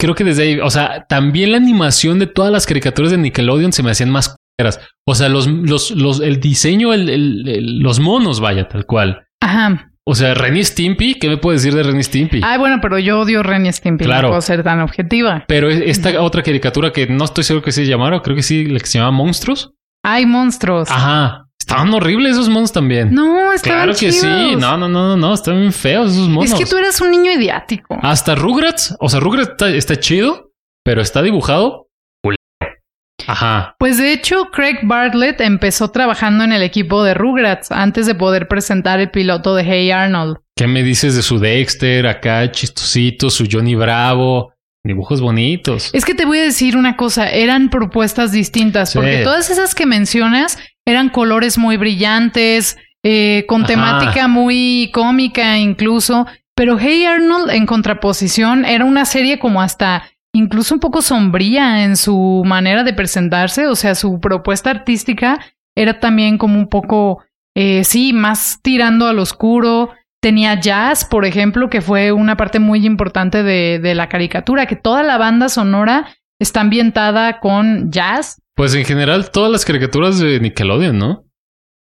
Creo 0.00 0.14
que 0.14 0.24
desde 0.24 0.42
ahí, 0.42 0.60
o 0.60 0.70
sea, 0.70 1.06
también 1.08 1.52
la 1.52 1.58
animación 1.58 2.18
de 2.18 2.26
todas 2.26 2.50
las 2.52 2.66
caricaturas 2.66 3.10
de 3.12 3.18
Nickelodeon 3.18 3.72
se 3.72 3.82
me 3.82 3.90
hacían 3.90 4.10
más 4.10 4.34
culeras. 4.58 4.80
O 5.06 5.14
sea, 5.14 5.28
los, 5.28 5.46
los, 5.46 5.90
los, 5.92 6.20
el 6.20 6.40
diseño, 6.40 6.92
el, 6.92 7.08
el- 7.08 7.48
el- 7.48 7.78
los 7.78 8.00
monos, 8.00 8.40
vaya, 8.40 8.68
tal 8.68 8.86
cual. 8.86 9.24
Ajá. 9.40 9.90
O 10.06 10.14
sea, 10.14 10.34
Renny 10.34 10.62
Stimpy, 10.64 11.14
¿qué 11.14 11.28
me 11.28 11.38
puedes 11.38 11.62
decir 11.62 11.74
de 11.76 11.82
Renny 11.82 12.02
Stimpy? 12.02 12.40
Ay, 12.44 12.58
bueno, 12.58 12.78
pero 12.82 12.98
yo 12.98 13.20
odio 13.20 13.42
Ren 13.42 13.64
y 13.64 13.72
Stimpy, 13.72 14.04
Claro. 14.04 14.22
no 14.22 14.28
puedo 14.32 14.40
ser 14.42 14.62
tan 14.62 14.80
objetiva. 14.80 15.44
Pero 15.48 15.70
e- 15.70 15.88
esta 15.88 16.20
otra 16.22 16.42
caricatura 16.42 16.92
que 16.92 17.06
no 17.06 17.24
estoy 17.24 17.42
seguro 17.44 17.64
que 17.64 17.72
se 17.72 17.86
llamara, 17.86 18.20
creo 18.20 18.36
que 18.36 18.42
sí, 18.42 18.66
la 18.66 18.80
que 18.80 18.86
se 18.86 18.98
llama 18.98 19.12
Monstruos. 19.12 19.72
Hay 20.04 20.26
monstruos. 20.26 20.90
Ajá. 20.90 21.43
Estaban 21.64 21.94
horribles 21.94 22.32
esos 22.32 22.50
monos 22.50 22.72
también. 22.72 23.14
No, 23.14 23.50
estaban 23.50 23.84
claro 23.86 23.98
que 23.98 24.12
sí. 24.12 24.54
No, 24.56 24.76
no, 24.76 24.86
no, 24.86 25.08
no, 25.08 25.16
no. 25.16 25.32
Están 25.32 25.58
bien 25.60 25.72
feos 25.72 26.12
esos 26.12 26.28
monos. 26.28 26.52
Es 26.52 26.58
que 26.58 26.66
tú 26.66 26.76
eras 26.76 27.00
un 27.00 27.10
niño 27.10 27.32
idiático. 27.32 27.98
Hasta 28.02 28.34
Rugrats. 28.34 28.94
O 29.00 29.08
sea, 29.08 29.18
Rugrats 29.18 29.52
está, 29.52 29.70
está 29.70 29.96
chido, 29.96 30.50
pero 30.84 31.00
está 31.00 31.22
dibujado. 31.22 31.88
Ajá. 33.26 33.76
Pues 33.78 33.96
de 33.96 34.12
hecho, 34.12 34.50
Craig 34.52 34.80
Bartlett 34.82 35.40
empezó 35.40 35.90
trabajando 35.90 36.44
en 36.44 36.52
el 36.52 36.62
equipo 36.62 37.02
de 37.02 37.14
Rugrats 37.14 37.72
antes 37.72 38.04
de 38.04 38.14
poder 38.14 38.46
presentar 38.46 39.00
el 39.00 39.10
piloto 39.10 39.54
de 39.54 39.64
Hey 39.64 39.90
Arnold. 39.90 40.36
¿Qué 40.54 40.66
me 40.66 40.82
dices 40.82 41.16
de 41.16 41.22
su 41.22 41.38
Dexter? 41.38 42.06
Acá 42.06 42.50
chistosito, 42.52 43.30
su 43.30 43.46
Johnny 43.50 43.74
Bravo. 43.74 44.52
Dibujos 44.86 45.22
bonitos. 45.22 45.88
Es 45.94 46.04
que 46.04 46.14
te 46.14 46.26
voy 46.26 46.40
a 46.40 46.42
decir 46.42 46.76
una 46.76 46.94
cosa, 46.98 47.30
eran 47.30 47.70
propuestas 47.70 48.32
distintas, 48.32 48.90
Sí. 48.90 48.98
porque 48.98 49.22
todas 49.24 49.48
esas 49.48 49.74
que 49.74 49.86
mencionas 49.86 50.58
eran 50.86 51.08
colores 51.08 51.58
muy 51.58 51.76
brillantes, 51.76 52.76
eh, 53.02 53.44
con 53.48 53.64
Ajá. 53.64 53.72
temática 53.72 54.28
muy 54.28 54.90
cómica 54.92 55.58
incluso, 55.58 56.26
pero 56.54 56.78
Hey 56.78 57.04
Arnold 57.04 57.50
en 57.50 57.66
contraposición 57.66 58.64
era 58.64 58.84
una 58.84 59.04
serie 59.04 59.38
como 59.38 59.60
hasta 59.60 60.04
incluso 60.32 60.74
un 60.74 60.80
poco 60.80 61.02
sombría 61.02 61.84
en 61.84 61.96
su 61.96 62.42
manera 62.44 62.82
de 62.82 62.92
presentarse, 62.92 63.66
o 63.66 63.76
sea, 63.76 63.94
su 63.94 64.20
propuesta 64.20 64.70
artística 64.70 65.38
era 65.76 66.00
también 66.00 66.38
como 66.38 66.58
un 66.58 66.68
poco, 66.68 67.24
eh, 67.54 67.84
sí, 67.84 68.12
más 68.12 68.60
tirando 68.62 69.06
al 69.06 69.18
oscuro. 69.18 69.90
Tenía 70.20 70.58
jazz, 70.58 71.04
por 71.04 71.24
ejemplo, 71.24 71.68
que 71.68 71.82
fue 71.82 72.12
una 72.12 72.36
parte 72.36 72.58
muy 72.58 72.86
importante 72.86 73.42
de, 73.42 73.78
de 73.78 73.94
la 73.94 74.08
caricatura, 74.08 74.66
que 74.66 74.76
toda 74.76 75.02
la 75.02 75.18
banda 75.18 75.48
sonora 75.48 76.08
está 76.40 76.60
ambientada 76.62 77.40
con 77.40 77.90
jazz. 77.90 78.40
Pues 78.56 78.74
en 78.74 78.84
general 78.84 79.30
todas 79.30 79.50
las 79.50 79.64
caricaturas 79.64 80.18
de 80.18 80.38
Nickelodeon, 80.40 80.98
¿no? 80.98 81.24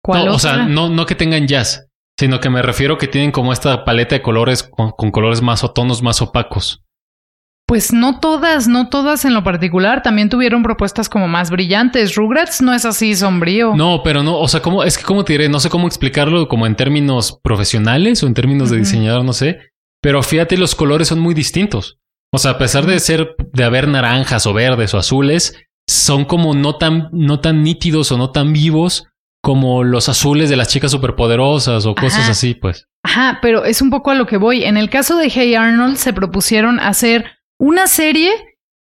¿Cuál 0.02 0.28
o 0.28 0.38
sea, 0.38 0.66
no, 0.66 0.88
no 0.88 1.06
que 1.06 1.14
tengan 1.14 1.46
jazz, 1.46 1.88
sino 2.18 2.40
que 2.40 2.50
me 2.50 2.62
refiero 2.62 2.98
que 2.98 3.08
tienen 3.08 3.32
como 3.32 3.52
esta 3.52 3.84
paleta 3.84 4.14
de 4.14 4.22
colores 4.22 4.62
con, 4.62 4.90
con 4.92 5.10
colores 5.10 5.42
más 5.42 5.64
o 5.64 5.70
tonos 5.70 6.02
más 6.02 6.20
opacos. 6.22 6.82
Pues 7.68 7.92
no 7.92 8.18
todas, 8.18 8.66
no 8.66 8.88
todas 8.88 9.26
en 9.26 9.34
lo 9.34 9.44
particular. 9.44 10.02
También 10.02 10.30
tuvieron 10.30 10.62
propuestas 10.62 11.10
como 11.10 11.28
más 11.28 11.50
brillantes. 11.50 12.14
Rugrats 12.14 12.62
no 12.62 12.72
es 12.72 12.86
así 12.86 13.14
sombrío. 13.14 13.76
No, 13.76 14.00
pero 14.02 14.22
no, 14.22 14.38
o 14.38 14.48
sea, 14.48 14.62
¿cómo, 14.62 14.84
es 14.84 14.96
que 14.96 15.04
cómo 15.04 15.22
te 15.22 15.34
diré, 15.34 15.50
no 15.50 15.60
sé 15.60 15.68
cómo 15.68 15.86
explicarlo 15.86 16.48
como 16.48 16.66
en 16.66 16.76
términos 16.76 17.38
profesionales 17.42 18.22
o 18.22 18.26
en 18.26 18.32
términos 18.32 18.70
de 18.70 18.78
diseñador, 18.78 19.22
no 19.22 19.34
sé. 19.34 19.58
Pero 20.00 20.22
fíjate, 20.22 20.56
los 20.56 20.74
colores 20.74 21.08
son 21.08 21.20
muy 21.20 21.34
distintos. 21.34 21.98
O 22.32 22.38
sea, 22.38 22.52
a 22.52 22.58
pesar 22.58 22.86
de 22.86 22.98
ser, 23.00 23.36
de 23.52 23.64
haber 23.64 23.86
naranjas 23.86 24.46
o 24.46 24.54
verdes 24.54 24.94
o 24.94 24.98
azules, 24.98 25.54
son 25.88 26.26
como 26.26 26.54
no 26.54 26.76
tan, 26.76 27.08
no 27.12 27.40
tan 27.40 27.62
nítidos 27.62 28.12
o 28.12 28.18
no 28.18 28.30
tan 28.30 28.52
vivos 28.52 29.08
como 29.42 29.82
los 29.84 30.08
azules 30.08 30.50
de 30.50 30.56
las 30.56 30.68
chicas 30.68 30.90
superpoderosas 30.90 31.86
o 31.86 31.94
cosas 31.94 32.20
Ajá. 32.20 32.30
así, 32.32 32.54
pues. 32.54 32.86
Ajá, 33.02 33.38
pero 33.40 33.64
es 33.64 33.80
un 33.80 33.90
poco 33.90 34.10
a 34.10 34.14
lo 34.14 34.26
que 34.26 34.36
voy. 34.36 34.64
En 34.64 34.76
el 34.76 34.90
caso 34.90 35.16
de 35.16 35.30
Hey 35.30 35.54
Arnold 35.54 35.96
se 35.96 36.12
propusieron 36.12 36.78
hacer 36.78 37.24
una 37.58 37.86
serie 37.86 38.30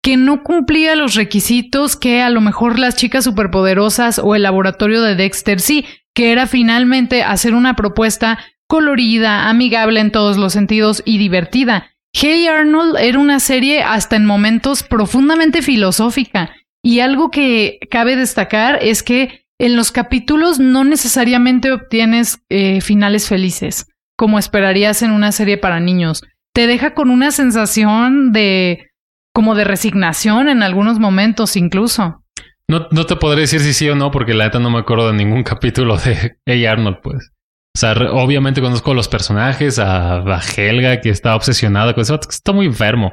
que 0.02 0.16
no 0.19 0.42
cumplía 0.42 0.95
los 0.95 1.14
requisitos 1.14 1.97
que 1.97 2.21
a 2.21 2.28
lo 2.28 2.40
mejor 2.40 2.78
las 2.78 2.97
chicas 2.97 3.25
superpoderosas 3.25 4.19
o 4.19 4.35
el 4.35 4.42
laboratorio 4.42 5.02
de 5.02 5.14
Dexter 5.14 5.61
sí, 5.61 5.87
que 6.14 6.33
era 6.33 6.47
finalmente 6.47 7.23
hacer 7.23 7.54
una 7.54 7.76
propuesta 7.76 8.38
colorida, 8.66 9.49
amigable 9.49 10.00
en 10.00 10.12
todos 10.12 10.37
los 10.37 10.52
sentidos 10.52 11.02
y 11.07 11.19
divertida. 11.19 11.92
Hey 12.12 12.47
Arnold 12.47 12.97
era 12.99 13.19
una 13.19 13.40
serie 13.40 13.83
hasta 13.83 14.16
en 14.16 14.26
momentos 14.26 14.83
profundamente 14.83 15.62
filosófica 15.62 16.50
y 16.83 17.01
algo 17.01 17.31
que 17.31 17.79
cabe 17.91 18.17
destacar 18.17 18.79
es 18.83 19.03
que 19.03 19.45
en 19.59 19.77
los 19.77 19.93
capítulos 19.93 20.59
no 20.59 20.85
necesariamente 20.85 21.71
obtienes 21.71 22.43
eh, 22.49 22.81
finales 22.81 23.29
felices, 23.29 23.87
como 24.17 24.39
esperarías 24.39 25.03
en 25.03 25.11
una 25.11 25.33
serie 25.33 25.59
para 25.59 25.81
niños. 25.81 26.23
Te 26.55 26.67
deja 26.67 26.95
con 26.95 27.11
una 27.11 27.31
sensación 27.31 28.33
de 28.33 28.91
como 29.35 29.55
de 29.55 29.65
resignación 29.65 30.49
en 30.49 30.63
algunos 30.63 30.99
momentos 30.99 31.57
incluso. 31.57 32.25
No, 32.69 32.87
no 32.91 33.05
te 33.05 33.17
podré 33.17 33.43
decir 33.43 33.61
si 33.61 33.75
sí 33.75 33.89
o 33.89 33.97
no, 33.97 34.11
porque 34.11 34.33
la 34.33 34.45
neta 34.45 34.59
no 34.59 34.71
me 34.71 34.79
acuerdo 34.79 35.09
de 35.09 35.15
ningún 35.15 35.43
capítulo 35.45 35.99
de 35.99 36.37
Hey 36.47 36.65
Arnold, 36.65 36.99
pues. 37.03 37.31
O 37.77 37.79
sea, 37.79 37.93
obviamente 37.93 38.61
conozco 38.61 38.93
a 38.93 38.95
los 38.95 39.09
personajes, 39.09 39.79
a, 39.79 40.19
a 40.19 40.41
Helga, 40.57 41.01
que 41.01 41.11
está 41.11 41.37
obsesionada 41.37 41.95
con 41.95 42.03
eso, 42.03 42.19
está 42.29 42.53
muy 42.53 42.67
enfermo. 42.67 43.13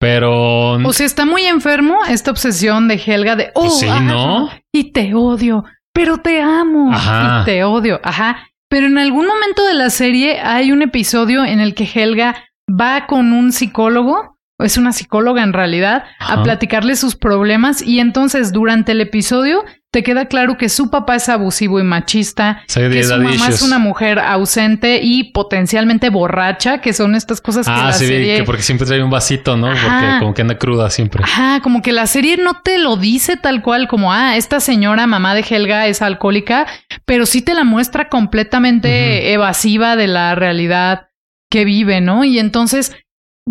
Pero 0.00 0.72
O 0.72 0.92
sea, 0.94 1.04
está 1.04 1.26
muy 1.26 1.44
enfermo 1.44 1.98
esta 2.08 2.30
obsesión 2.30 2.88
de 2.88 2.94
Helga 2.94 3.36
de, 3.36 3.50
oh, 3.54 3.60
Pues 3.60 3.78
sí, 3.80 3.86
ajá, 3.86 4.00
¿no? 4.00 4.50
y 4.72 4.92
te 4.92 5.14
odio, 5.14 5.64
pero 5.92 6.18
te 6.18 6.40
amo, 6.40 6.90
Ajá. 6.92 7.42
y 7.42 7.44
te 7.44 7.64
odio, 7.64 8.00
ajá. 8.02 8.48
Pero 8.70 8.86
en 8.86 8.96
algún 8.98 9.26
momento 9.26 9.62
de 9.66 9.74
la 9.74 9.90
serie 9.90 10.40
hay 10.40 10.72
un 10.72 10.80
episodio 10.80 11.44
en 11.44 11.60
el 11.60 11.74
que 11.74 11.84
Helga 11.92 12.34
va 12.68 13.06
con 13.06 13.32
un 13.34 13.52
psicólogo, 13.52 14.38
o 14.58 14.64
es 14.64 14.78
una 14.78 14.92
psicóloga 14.92 15.42
en 15.42 15.52
realidad, 15.52 16.04
a 16.18 16.42
platicarle 16.42 16.96
sus 16.96 17.14
problemas 17.16 17.82
y 17.82 18.00
entonces 18.00 18.52
durante 18.52 18.92
el 18.92 19.00
episodio 19.02 19.64
te 19.92 20.04
queda 20.04 20.26
claro 20.26 20.56
que 20.56 20.68
su 20.68 20.88
papá 20.88 21.16
es 21.16 21.28
abusivo 21.28 21.80
y 21.80 21.82
machista, 21.82 22.62
Sí, 22.68 22.80
que 22.80 23.02
su 23.02 23.16
mamá 23.16 23.48
es 23.48 23.60
una 23.62 23.78
mujer 23.80 24.20
ausente 24.20 25.00
y 25.02 25.32
potencialmente 25.32 26.10
borracha, 26.10 26.80
que 26.80 26.92
son 26.92 27.16
estas 27.16 27.40
cosas 27.40 27.66
que 27.66 27.72
Ah, 27.72 27.86
la 27.86 27.92
sí, 27.92 28.06
serie... 28.06 28.36
que 28.36 28.44
porque 28.44 28.62
siempre 28.62 28.86
trae 28.86 29.02
un 29.02 29.10
vasito, 29.10 29.56
¿no? 29.56 29.66
Porque 29.68 30.18
como 30.20 30.32
que 30.34 30.42
anda 30.42 30.58
cruda 30.58 30.90
siempre. 30.90 31.24
Ajá, 31.24 31.60
como 31.60 31.82
que 31.82 31.92
la 31.92 32.06
serie 32.06 32.36
no 32.36 32.60
te 32.62 32.78
lo 32.78 32.96
dice 32.96 33.36
tal 33.36 33.62
cual 33.62 33.88
como, 33.88 34.12
ah, 34.12 34.36
esta 34.36 34.60
señora 34.60 35.08
mamá 35.08 35.34
de 35.34 35.44
Helga 35.48 35.88
es 35.88 36.02
alcohólica, 36.02 36.66
pero 37.04 37.26
sí 37.26 37.42
te 37.42 37.54
la 37.54 37.64
muestra 37.64 38.08
completamente 38.08 39.32
evasiva 39.32 39.96
de 39.96 40.06
la 40.06 40.34
realidad 40.34 41.08
que 41.50 41.64
vive, 41.64 42.00
¿no? 42.00 42.22
Y 42.24 42.38
entonces, 42.38 42.94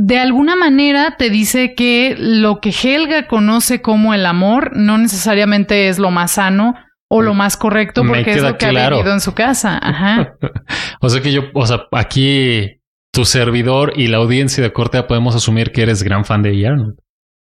de 0.01 0.18
alguna 0.18 0.56
manera 0.56 1.18
te 1.18 1.29
dice 1.29 1.75
que 1.75 2.15
lo 2.18 2.62
que 2.62 2.70
Helga 2.72 3.27
conoce 3.27 3.82
como 3.82 4.13
el 4.13 4.25
amor 4.25 4.72
no 4.77 4.98
necesariamente 4.98 5.89
es 5.89 6.00
lo 6.00 6.10
más 6.10 6.32
sano 6.32 6.74
o 7.10 7.22
lo 7.22 7.34
más 7.34 7.58
correcto 7.58 8.03
porque 8.08 8.32
es 8.32 8.41
lo 8.41 8.58
que 8.58 8.68
ha 8.68 8.89
vivido 8.89 9.12
en 9.12 9.20
su 9.20 9.34
casa. 9.34 9.77
Ajá. 9.82 10.36
O 11.01 11.10
sea 11.10 11.22
que 11.22 11.32
yo, 11.32 11.44
o 11.53 11.65
sea, 11.65 11.88
aquí 11.94 12.82
tu 13.13 13.25
servidor 13.25 13.94
y 13.96 14.08
la 14.08 14.18
audiencia 14.18 14.62
de 14.63 14.72
Cortea 14.72 15.08
podemos 15.08 15.36
asumir 15.36 15.72
que 15.72 15.82
eres 15.82 16.03
gran 16.03 16.24
fan 16.24 16.44
de 16.44 16.68
Arnold. 16.68 16.98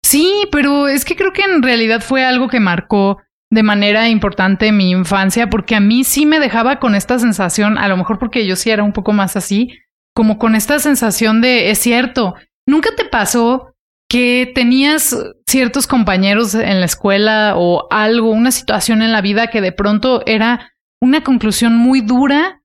Sí, 0.04 0.46
pero 0.52 0.88
es 0.88 1.06
que 1.06 1.16
creo 1.16 1.32
que 1.32 1.44
en 1.44 1.62
realidad 1.62 2.02
fue 2.02 2.26
algo 2.26 2.48
que 2.48 2.60
marcó 2.60 3.22
de 3.50 3.64
manera 3.64 4.10
importante 4.10 4.72
mi 4.72 4.92
infancia, 4.92 5.50
porque 5.50 5.76
a 5.76 5.82
mí 5.82 6.04
sí 6.04 6.26
me 6.26 6.40
dejaba 6.40 6.80
con 6.80 6.96
esta 6.96 7.20
sensación, 7.20 7.78
a 7.78 7.88
lo 7.90 7.98
mejor 7.98 8.20
porque 8.20 8.46
yo 8.48 8.56
sí 8.56 8.70
era 8.72 8.84
un 8.84 8.94
poco 8.94 9.12
más 9.12 9.36
así, 9.36 9.70
como 10.14 10.38
con 10.38 10.56
esta 10.56 10.80
sensación 10.80 11.42
de, 11.42 11.72
es 11.72 11.80
cierto, 11.80 12.36
nunca 12.66 12.90
te 12.96 13.06
pasó 13.06 13.72
que 14.10 14.52
tenías 14.54 15.16
ciertos 15.48 15.88
compañeros 15.88 16.54
en 16.54 16.82
la 16.82 16.86
escuela 16.86 17.54
o 17.56 17.88
algo, 17.92 18.32
una 18.32 18.52
situación 18.52 19.02
en 19.02 19.14
la 19.14 19.22
vida 19.22 19.48
que 19.48 19.62
de 19.62 19.72
pronto 19.72 20.22
era 20.26 20.74
una 21.02 21.24
conclusión 21.24 21.78
muy 21.78 22.02
dura, 22.02 22.62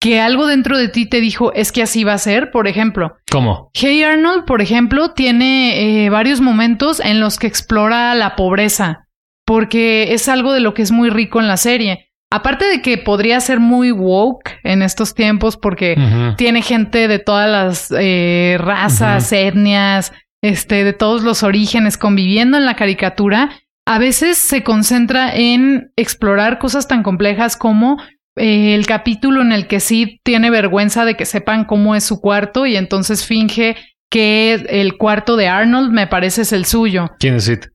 que 0.00 0.20
algo 0.20 0.46
dentro 0.46 0.76
de 0.76 0.88
ti 0.88 1.06
te 1.06 1.20
dijo, 1.20 1.52
es 1.52 1.70
que 1.70 1.82
así 1.82 2.02
va 2.02 2.14
a 2.14 2.18
ser, 2.18 2.50
por 2.50 2.66
ejemplo. 2.66 3.16
¿Cómo? 3.30 3.70
Hey 3.74 4.02
Arnold, 4.02 4.44
por 4.44 4.60
ejemplo, 4.60 5.12
tiene 5.12 6.04
eh, 6.04 6.10
varios 6.10 6.40
momentos 6.40 7.00
en 7.00 7.20
los 7.20 7.38
que 7.38 7.46
explora 7.46 8.14
la 8.16 8.34
pobreza, 8.34 9.06
porque 9.44 10.14
es 10.14 10.28
algo 10.28 10.52
de 10.52 10.60
lo 10.60 10.74
que 10.74 10.82
es 10.82 10.90
muy 10.90 11.10
rico 11.10 11.40
en 11.40 11.46
la 11.46 11.56
serie. 11.56 12.07
Aparte 12.30 12.66
de 12.66 12.82
que 12.82 12.98
podría 12.98 13.40
ser 13.40 13.58
muy 13.58 13.90
woke 13.90 14.58
en 14.62 14.82
estos 14.82 15.14
tiempos, 15.14 15.56
porque 15.56 15.96
tiene 16.36 16.60
gente 16.60 17.08
de 17.08 17.18
todas 17.18 17.50
las 17.50 17.94
eh, 17.98 18.56
razas, 18.58 19.32
etnias, 19.32 20.12
este, 20.42 20.84
de 20.84 20.92
todos 20.92 21.22
los 21.22 21.42
orígenes 21.42 21.96
conviviendo 21.96 22.58
en 22.58 22.66
la 22.66 22.76
caricatura, 22.76 23.50
a 23.86 23.98
veces 23.98 24.36
se 24.36 24.62
concentra 24.62 25.34
en 25.34 25.90
explorar 25.96 26.58
cosas 26.58 26.86
tan 26.86 27.02
complejas 27.02 27.56
como 27.56 27.96
eh, 28.36 28.74
el 28.74 28.86
capítulo 28.86 29.40
en 29.40 29.52
el 29.52 29.66
que 29.66 29.80
Sid 29.80 30.18
tiene 30.22 30.50
vergüenza 30.50 31.06
de 31.06 31.16
que 31.16 31.24
sepan 31.24 31.64
cómo 31.64 31.94
es 31.94 32.04
su 32.04 32.20
cuarto 32.20 32.66
y 32.66 32.76
entonces 32.76 33.24
finge 33.24 33.76
que 34.10 34.52
el 34.52 34.98
cuarto 34.98 35.36
de 35.36 35.48
Arnold 35.48 35.92
me 35.92 36.06
parece 36.06 36.42
es 36.42 36.52
el 36.52 36.66
suyo. 36.66 37.10
¿Quién 37.18 37.36
es 37.36 37.48
It? 37.48 37.66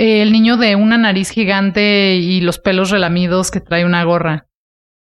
Eh, 0.00 0.22
el 0.22 0.32
niño 0.32 0.56
de 0.56 0.76
una 0.76 0.96
nariz 0.96 1.28
gigante 1.30 2.16
y 2.16 2.40
los 2.40 2.58
pelos 2.58 2.90
relamidos 2.90 3.50
que 3.50 3.60
trae 3.60 3.84
una 3.84 4.02
gorra. 4.04 4.46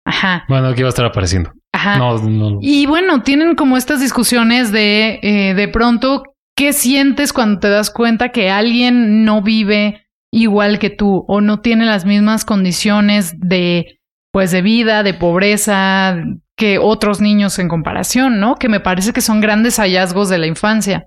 Ajá, 0.06 0.44
Bueno, 0.48 0.68
aquí 0.68 0.80
va 0.82 0.88
a 0.88 0.90
estar 0.90 1.04
apareciendo. 1.04 1.52
ajá. 1.74 1.98
No, 1.98 2.18
no. 2.18 2.58
Y 2.62 2.86
bueno, 2.86 3.22
tienen 3.22 3.54
como 3.54 3.76
estas 3.76 4.00
discusiones 4.00 4.72
de 4.72 5.20
eh, 5.22 5.54
de 5.54 5.68
pronto, 5.68 6.22
¿qué 6.56 6.72
sientes 6.72 7.34
cuando 7.34 7.60
te 7.60 7.68
das 7.68 7.90
cuenta 7.90 8.30
que 8.30 8.48
alguien 8.48 9.24
no 9.24 9.42
vive 9.42 10.06
igual 10.32 10.78
que 10.78 10.88
tú 10.90 11.24
o 11.28 11.40
no 11.42 11.60
tiene 11.60 11.84
las 11.84 12.04
mismas 12.06 12.44
condiciones 12.46 13.34
de 13.38 13.98
pues 14.32 14.50
de 14.50 14.62
vida, 14.62 15.02
de 15.02 15.14
pobreza 15.14 16.16
que 16.56 16.78
otros 16.78 17.20
niños 17.20 17.58
en 17.58 17.68
comparación, 17.68 18.40
¿no? 18.40 18.56
Que 18.56 18.68
me 18.68 18.80
parece 18.80 19.12
que 19.12 19.20
son 19.20 19.40
grandes 19.40 19.76
hallazgos 19.78 20.28
de 20.28 20.38
la 20.38 20.46
infancia. 20.46 21.04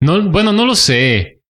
No, 0.00 0.30
bueno, 0.30 0.52
no 0.52 0.64
lo 0.66 0.74
sé. 0.74 1.41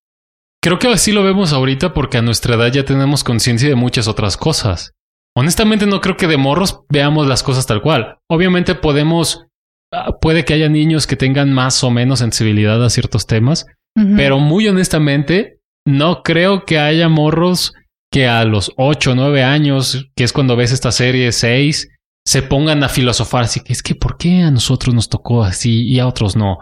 Creo 0.63 0.79
que 0.79 0.87
así 0.87 1.11
lo 1.11 1.25
vemos 1.25 1.53
ahorita 1.53 1.93
porque 1.93 2.19
a 2.19 2.23
nuestra 2.23 2.55
edad 2.55 2.71
ya 2.71 2.85
tenemos 2.85 3.25
conciencia 3.25 3.69
de 3.69 3.75
muchas 3.75 4.07
otras 4.07 4.37
cosas. 4.37 4.93
Honestamente 5.37 5.87
no 5.87 6.01
creo 6.01 6.17
que 6.17 6.29
de 6.29 6.37
morros 6.37 6.85
veamos 6.89 7.27
las 7.27 7.43
cosas 7.43 7.67
tal 7.67 7.83
cual. 7.83 8.19
Obviamente 8.31 8.77
podemos, 8.77 9.45
ah, 9.93 10.13
puede 10.21 10.45
que 10.45 10.55
haya 10.55 10.69
niños 10.69 11.09
que 11.09 11.17
tengan 11.17 11.53
más 11.53 11.83
o 11.83 11.91
menos 11.91 12.21
sensibilidad 12.21 12.83
a 12.85 12.91
ciertos 12.91 13.27
temas, 13.27 13.67
pero 14.17 14.39
muy 14.39 14.69
honestamente 14.69 15.59
no 15.85 16.23
creo 16.23 16.65
que 16.65 16.79
haya 16.79 17.09
morros 17.09 17.75
que 18.11 18.29
a 18.29 18.45
los 18.45 18.73
8 18.77 19.13
o 19.13 19.15
9 19.15 19.43
años, 19.43 20.07
que 20.15 20.23
es 20.23 20.33
cuando 20.33 20.55
ves 20.55 20.71
esta 20.71 20.93
serie 20.93 21.33
6, 21.33 21.89
se 22.25 22.43
pongan 22.43 22.85
a 22.85 22.89
filosofar 22.89 23.45
así 23.45 23.61
que 23.61 23.73
es 23.73 23.83
que 23.83 23.97
¿por 23.97 24.17
qué 24.17 24.43
a 24.43 24.51
nosotros 24.51 24.95
nos 24.95 25.09
tocó 25.09 25.43
así 25.43 25.83
y 25.83 25.99
a 25.99 26.07
otros 26.07 26.37
no? 26.37 26.59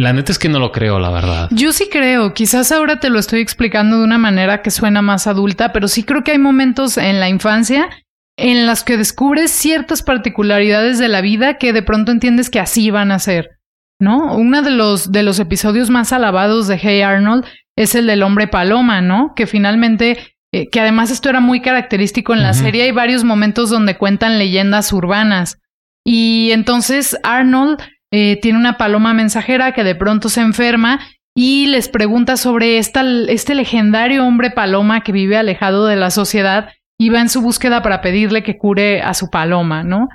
La 0.00 0.12
neta 0.12 0.30
es 0.30 0.38
que 0.38 0.48
no 0.48 0.60
lo 0.60 0.70
creo, 0.70 1.00
la 1.00 1.10
verdad. 1.10 1.48
Yo 1.50 1.72
sí 1.72 1.88
creo, 1.90 2.32
quizás 2.32 2.70
ahora 2.70 3.00
te 3.00 3.10
lo 3.10 3.18
estoy 3.18 3.40
explicando 3.40 3.98
de 3.98 4.04
una 4.04 4.16
manera 4.16 4.62
que 4.62 4.70
suena 4.70 5.02
más 5.02 5.26
adulta, 5.26 5.72
pero 5.72 5.88
sí 5.88 6.04
creo 6.04 6.22
que 6.22 6.30
hay 6.30 6.38
momentos 6.38 6.96
en 6.98 7.18
la 7.18 7.28
infancia 7.28 7.88
en 8.36 8.66
las 8.66 8.84
que 8.84 8.96
descubres 8.96 9.50
ciertas 9.50 10.04
particularidades 10.04 11.00
de 11.00 11.08
la 11.08 11.20
vida 11.20 11.58
que 11.58 11.72
de 11.72 11.82
pronto 11.82 12.12
entiendes 12.12 12.48
que 12.48 12.60
así 12.60 12.92
van 12.92 13.10
a 13.10 13.18
ser, 13.18 13.58
¿no? 13.98 14.36
Uno 14.36 14.62
de 14.62 14.70
los, 14.70 15.10
de 15.10 15.24
los 15.24 15.40
episodios 15.40 15.90
más 15.90 16.12
alabados 16.12 16.68
de 16.68 16.78
Hey 16.80 17.02
Arnold 17.02 17.44
es 17.76 17.96
el 17.96 18.06
del 18.06 18.22
hombre 18.22 18.46
paloma, 18.46 19.00
¿no? 19.00 19.32
Que 19.34 19.48
finalmente, 19.48 20.18
eh, 20.52 20.68
que 20.70 20.78
además 20.78 21.10
esto 21.10 21.28
era 21.28 21.40
muy 21.40 21.60
característico 21.60 22.34
en 22.34 22.44
la 22.44 22.54
serie, 22.54 22.84
hay 22.84 22.92
varios 22.92 23.24
momentos 23.24 23.68
donde 23.68 23.96
cuentan 23.96 24.38
leyendas 24.38 24.92
urbanas. 24.92 25.58
Y 26.04 26.50
entonces 26.52 27.18
Arnold 27.24 27.80
eh, 28.10 28.38
tiene 28.40 28.58
una 28.58 28.78
paloma 28.78 29.14
mensajera 29.14 29.72
que 29.72 29.84
de 29.84 29.94
pronto 29.94 30.28
se 30.28 30.40
enferma 30.40 31.00
y 31.36 31.66
les 31.66 31.88
pregunta 31.88 32.36
sobre 32.36 32.78
este 32.78 33.54
legendario 33.54 34.26
hombre 34.26 34.50
paloma 34.50 35.02
que 35.02 35.12
vive 35.12 35.36
alejado 35.36 35.86
de 35.86 35.96
la 35.96 36.10
sociedad 36.10 36.70
y 36.98 37.10
va 37.10 37.20
en 37.20 37.28
su 37.28 37.42
búsqueda 37.42 37.82
para 37.82 38.00
pedirle 38.00 38.42
que 38.42 38.58
cure 38.58 39.02
a 39.02 39.14
su 39.14 39.30
paloma, 39.30 39.84
¿no? 39.84 40.08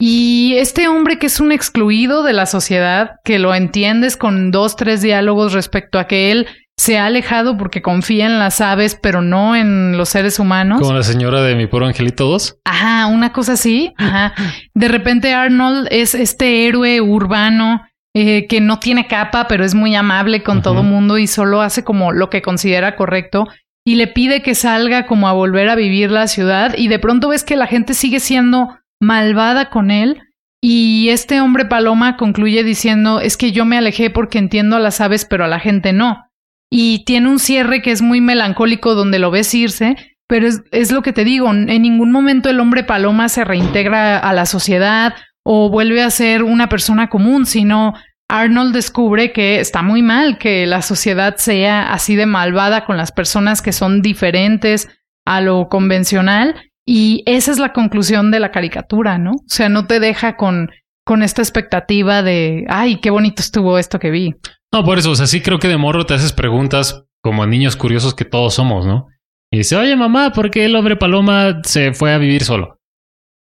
Y 0.00 0.54
este 0.56 0.86
hombre 0.86 1.18
que 1.18 1.26
es 1.26 1.40
un 1.40 1.50
excluido 1.50 2.22
de 2.22 2.32
la 2.32 2.46
sociedad, 2.46 3.16
que 3.24 3.40
lo 3.40 3.52
entiendes 3.54 4.16
con 4.16 4.52
dos, 4.52 4.76
tres 4.76 5.02
diálogos 5.02 5.52
respecto 5.52 5.98
a 5.98 6.06
que 6.06 6.30
él 6.30 6.46
se 6.78 6.96
ha 6.96 7.06
alejado 7.06 7.56
porque 7.56 7.82
confía 7.82 8.26
en 8.26 8.38
las 8.38 8.60
aves, 8.60 8.98
pero 9.00 9.20
no 9.20 9.56
en 9.56 9.98
los 9.98 10.10
seres 10.10 10.38
humanos. 10.38 10.80
Como 10.80 10.94
la 10.94 11.02
señora 11.02 11.42
de 11.42 11.56
mi 11.56 11.66
puro 11.66 11.86
angelito 11.86 12.26
2. 12.26 12.60
Ajá, 12.64 13.06
una 13.08 13.32
cosa 13.32 13.54
así. 13.54 13.92
Ajá. 13.98 14.32
De 14.74 14.86
repente 14.86 15.34
Arnold 15.34 15.88
es 15.90 16.14
este 16.14 16.66
héroe 16.66 17.00
urbano 17.00 17.82
eh, 18.14 18.46
que 18.46 18.60
no 18.60 18.78
tiene 18.78 19.08
capa, 19.08 19.48
pero 19.48 19.64
es 19.64 19.74
muy 19.74 19.96
amable 19.96 20.44
con 20.44 20.62
todo 20.62 20.84
mundo 20.84 21.18
y 21.18 21.26
solo 21.26 21.62
hace 21.62 21.82
como 21.82 22.12
lo 22.12 22.30
que 22.30 22.42
considera 22.42 22.94
correcto 22.94 23.48
y 23.84 23.96
le 23.96 24.06
pide 24.06 24.42
que 24.42 24.54
salga 24.54 25.06
como 25.06 25.28
a 25.28 25.32
volver 25.32 25.68
a 25.68 25.74
vivir 25.74 26.12
la 26.12 26.28
ciudad 26.28 26.74
y 26.76 26.86
de 26.88 26.98
pronto 27.00 27.28
ves 27.28 27.42
que 27.42 27.56
la 27.56 27.66
gente 27.66 27.94
sigue 27.94 28.20
siendo 28.20 28.78
malvada 29.00 29.70
con 29.70 29.90
él 29.90 30.22
y 30.60 31.08
este 31.08 31.40
hombre 31.40 31.64
paloma 31.64 32.16
concluye 32.16 32.62
diciendo 32.62 33.20
es 33.20 33.36
que 33.36 33.50
yo 33.50 33.64
me 33.64 33.78
alejé 33.78 34.10
porque 34.10 34.38
entiendo 34.38 34.76
a 34.76 34.80
las 34.80 35.00
aves 35.00 35.24
pero 35.24 35.44
a 35.44 35.48
la 35.48 35.58
gente 35.58 35.92
no. 35.92 36.27
Y 36.70 37.04
tiene 37.04 37.28
un 37.28 37.38
cierre 37.38 37.82
que 37.82 37.90
es 37.90 38.02
muy 38.02 38.20
melancólico 38.20 38.94
donde 38.94 39.18
lo 39.18 39.30
ves 39.30 39.54
irse, 39.54 39.96
pero 40.26 40.46
es, 40.46 40.62
es 40.70 40.92
lo 40.92 41.02
que 41.02 41.12
te 41.12 41.24
digo, 41.24 41.50
en 41.50 41.66
ningún 41.66 42.12
momento 42.12 42.50
el 42.50 42.60
hombre 42.60 42.84
paloma 42.84 43.28
se 43.28 43.44
reintegra 43.44 44.18
a 44.18 44.32
la 44.34 44.44
sociedad 44.44 45.14
o 45.42 45.70
vuelve 45.70 46.02
a 46.02 46.10
ser 46.10 46.42
una 46.42 46.68
persona 46.68 47.08
común, 47.08 47.46
sino 47.46 47.94
Arnold 48.28 48.74
descubre 48.74 49.32
que 49.32 49.58
está 49.60 49.80
muy 49.80 50.02
mal 50.02 50.36
que 50.36 50.66
la 50.66 50.82
sociedad 50.82 51.36
sea 51.36 51.92
así 51.92 52.14
de 52.14 52.26
malvada 52.26 52.84
con 52.84 52.98
las 52.98 53.10
personas 53.10 53.62
que 53.62 53.72
son 53.72 54.02
diferentes 54.02 54.88
a 55.24 55.40
lo 55.40 55.68
convencional 55.68 56.54
y 56.84 57.22
esa 57.26 57.50
es 57.50 57.58
la 57.58 57.72
conclusión 57.72 58.30
de 58.30 58.40
la 58.40 58.50
caricatura, 58.50 59.18
¿no? 59.18 59.32
O 59.32 59.44
sea, 59.46 59.68
no 59.68 59.86
te 59.86 60.00
deja 60.00 60.36
con, 60.36 60.70
con 61.04 61.22
esta 61.22 61.42
expectativa 61.42 62.22
de, 62.22 62.66
ay, 62.68 63.00
qué 63.00 63.10
bonito 63.10 63.42
estuvo 63.42 63.78
esto 63.78 63.98
que 63.98 64.10
vi. 64.10 64.34
No, 64.72 64.84
por 64.84 64.98
eso, 64.98 65.10
o 65.10 65.16
sea, 65.16 65.26
sí 65.26 65.40
creo 65.40 65.58
que 65.58 65.68
de 65.68 65.76
morro 65.76 66.04
te 66.06 66.14
haces 66.14 66.32
preguntas 66.32 67.04
como 67.22 67.46
niños 67.46 67.76
curiosos 67.76 68.14
que 68.14 68.24
todos 68.24 68.54
somos, 68.54 68.86
¿no? 68.86 69.08
Y 69.50 69.58
dice, 69.58 69.76
oye 69.76 69.96
mamá, 69.96 70.32
¿por 70.32 70.50
qué 70.50 70.66
el 70.66 70.76
hombre 70.76 70.96
paloma 70.96 71.62
se 71.64 71.94
fue 71.94 72.12
a 72.12 72.18
vivir 72.18 72.44
solo? 72.44 72.80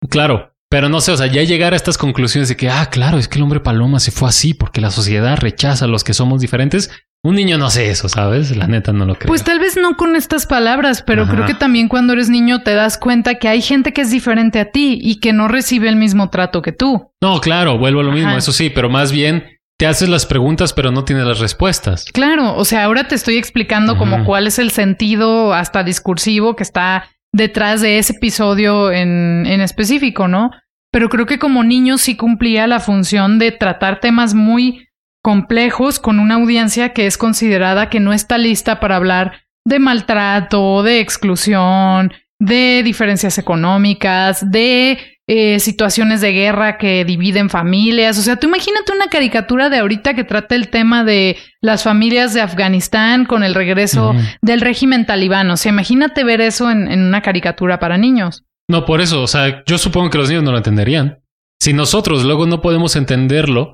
Claro, 0.09 0.55
pero 0.71 0.89
no 0.89 1.03
sé, 1.03 1.13
o 1.13 1.17
sea, 1.19 1.27
ya 1.27 1.43
llegar 1.43 1.75
a 1.75 1.77
estas 1.77 1.99
conclusiones 1.99 2.49
de 2.49 2.57
que, 2.57 2.71
ah, 2.71 2.89
claro, 2.91 3.19
es 3.19 3.29
que 3.29 3.37
el 3.37 3.43
hombre 3.43 3.61
paloma 3.61 4.01
se 4.01 4.11
fue 4.11 4.29
así 4.29 4.55
porque 4.55 4.81
la 4.81 4.91
sociedad 4.91 5.39
rechaza 5.39 5.85
a 5.85 5.89
los 5.89 6.03
que 6.03 6.15
somos 6.15 6.41
diferentes, 6.41 6.91
un 7.23 7.35
niño 7.35 7.57
no 7.59 7.67
hace 7.67 7.91
eso, 7.91 8.09
¿sabes? 8.09 8.57
La 8.57 8.67
neta 8.67 8.93
no 8.93 9.05
lo 9.05 9.15
creo. 9.15 9.29
Pues 9.29 9.45
tal 9.45 9.61
vez 9.61 9.77
no 9.77 9.97
con 9.97 10.17
estas 10.17 10.47
palabras, 10.47 11.03
pero 11.03 11.29
creo 11.29 11.47
que 11.47 11.55
también 11.55 11.89
cuando 11.89 12.15
eres 12.15 12.31
niño 12.31 12.63
te 12.63 12.75
das 12.75 12.99
cuenta 12.99 13.37
que 13.37 13.49
hay 13.49 13.63
gente 13.63 13.93
que 13.93 14.01
es 14.01 14.11
diferente 14.11 14.59
a 14.59 14.71
ti 14.73 14.99
y 15.01 15.21
que 15.21 15.33
no 15.33 15.47
recibe 15.47 15.89
el 15.89 15.97
mismo 15.97 16.31
trato 16.31 16.63
que 16.63 16.73
tú. 16.73 17.13
No, 17.21 17.41
claro, 17.41 17.79
vuelvo 17.79 18.01
a 18.01 18.05
lo 18.05 18.13
mismo, 18.13 18.31
eso 18.31 18.51
sí, 18.51 18.71
pero 18.71 18.89
más 18.89 19.13
bien 19.13 19.45
te 19.83 19.89
haces 19.89 20.09
las 20.09 20.27
preguntas 20.27 20.73
pero 20.73 20.93
no 20.93 21.05
tienes 21.05 21.27
las 21.27 21.41
respuestas. 21.41 22.05
Claro, 22.13 22.55
o 22.55 22.65
sea, 22.65 22.85
ahora 22.85 23.09
te 23.09 23.17
estoy 23.17 23.37
explicando 23.37 23.99
como 23.99 24.25
cuál 24.25 24.47
es 24.47 24.61
el 24.61 24.71
sentido 24.71 25.53
hasta 25.53 25.83
discursivo 25.83 26.55
que 26.55 26.63
está 26.63 27.11
detrás 27.33 27.81
de 27.81 27.99
ese 27.99 28.13
episodio 28.13 28.93
en, 28.93 29.45
en 29.45 29.61
específico, 29.61 30.29
¿no? 30.29 30.53
Pero 30.93 31.09
creo 31.09 31.27
que 31.27 31.41
como 31.41 31.65
niño 31.65 31.99
sí 31.99 32.17
cumplía 32.17 32.69
la 32.69 32.79
función 32.79 33.41
de 33.41 33.51
tratar 33.51 33.99
temas 33.99 34.35
muy 34.35 34.87
complejos 35.21 35.99
con 35.99 36.21
una 36.21 36.37
audiencia 36.37 36.93
que 36.93 37.07
es 37.09 37.19
considerada 37.19 37.91
que 37.91 37.99
no 37.99 38.13
está 38.13 38.39
lista 38.39 38.79
para 38.79 38.95
hablar 38.95 39.41
de 39.67 39.81
maltrato, 39.81 40.85
de 40.85 41.01
exclusión, 41.01 42.13
de 42.39 42.83
diferencias 42.85 43.37
económicas, 43.37 44.49
de 44.49 45.12
eh, 45.29 45.61
situaciones 45.61 46.21
de 46.21 46.33
guerra 46.33 46.79
que 46.79 47.05
dividen 47.05 47.49
familias. 47.49 48.19
O 48.19 48.23
sea, 48.23 48.37
tú 48.37 48.49
imagínate 48.49 48.93
una 48.93 49.07
caricatura 49.07 49.71
de 49.71 49.79
ahorita 49.79 50.15
que 50.15 50.25
trata 50.25 50.55
el 50.55 50.69
tema 50.69 51.05
de 51.05 51.37
las 51.61 51.85
familias 51.85 52.35
de 52.35 52.41
Afganistán 52.41 53.25
con 53.25 53.45
el 53.45 53.55
regreso 53.55 54.15
del 54.41 54.61
régimen 54.61 55.07
talibán. 55.07 55.51
O 55.51 55.57
sea, 55.57 55.71
imagínate 55.71 56.25
ver 56.25 56.41
eso 56.41 56.71
en, 56.71 56.91
en 56.91 57.01
una 57.03 57.23
caricatura 57.23 57.79
para 57.79 57.99
niños. 57.99 58.45
No, 58.69 58.85
por 58.85 59.01
eso, 59.01 59.23
o 59.23 59.27
sea, 59.27 59.63
yo 59.67 59.79
supongo 59.79 60.11
que 60.11 60.19
los 60.19 60.29
niños 60.29 60.45
no 60.45 60.51
lo 60.51 60.59
entenderían. 60.59 61.21
Si 61.61 61.73
nosotros 61.73 62.25
luego 62.25 62.47
no 62.47 62.61
podemos 62.61 62.97
entenderlo, 62.97 63.73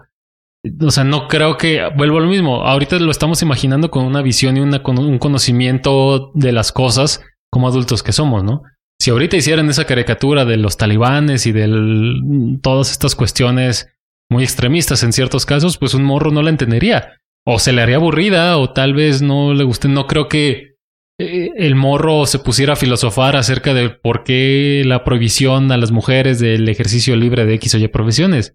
o 0.80 0.90
sea, 0.90 1.04
no 1.04 1.28
creo 1.28 1.56
que 1.56 1.88
vuelvo 1.96 2.18
a 2.18 2.20
lo 2.20 2.26
mismo. 2.26 2.62
Ahorita 2.66 2.98
lo 2.98 3.10
estamos 3.10 3.42
imaginando 3.42 3.90
con 3.90 4.04
una 4.04 4.22
visión 4.22 4.56
y 4.56 4.60
una, 4.60 4.82
con 4.82 4.98
un 4.98 5.18
conocimiento 5.18 6.30
de 6.34 6.52
las 6.52 6.72
cosas 6.72 7.22
como 7.50 7.68
adultos 7.68 8.02
que 8.02 8.12
somos, 8.12 8.44
¿no? 8.44 8.62
Si 9.00 9.10
ahorita 9.10 9.36
hicieran 9.36 9.68
esa 9.70 9.84
caricatura 9.84 10.44
de 10.44 10.56
los 10.56 10.76
talibanes 10.76 11.46
y 11.46 11.52
de 11.52 12.58
todas 12.62 12.90
estas 12.90 13.14
cuestiones 13.14 13.88
muy 14.30 14.42
extremistas 14.42 15.02
en 15.02 15.12
ciertos 15.12 15.46
casos, 15.46 15.78
pues 15.78 15.94
un 15.94 16.04
morro 16.04 16.30
no 16.30 16.42
la 16.42 16.50
entendería. 16.50 17.16
O 17.46 17.58
se 17.58 17.72
le 17.72 17.80
haría 17.80 17.96
aburrida, 17.96 18.58
o 18.58 18.70
tal 18.70 18.94
vez 18.94 19.22
no 19.22 19.54
le 19.54 19.64
guste. 19.64 19.88
No 19.88 20.06
creo 20.06 20.28
que 20.28 20.74
eh, 21.20 21.50
el 21.56 21.76
morro 21.76 22.26
se 22.26 22.40
pusiera 22.40 22.74
a 22.74 22.76
filosofar 22.76 23.36
acerca 23.36 23.72
de 23.72 23.90
por 23.90 24.24
qué 24.24 24.82
la 24.84 25.04
prohibición 25.04 25.72
a 25.72 25.76
las 25.76 25.90
mujeres 25.90 26.40
del 26.40 26.68
ejercicio 26.68 27.16
libre 27.16 27.44
de 27.44 27.54
X 27.54 27.74
o 27.76 27.78
Y 27.78 27.88
profesiones. 27.88 28.54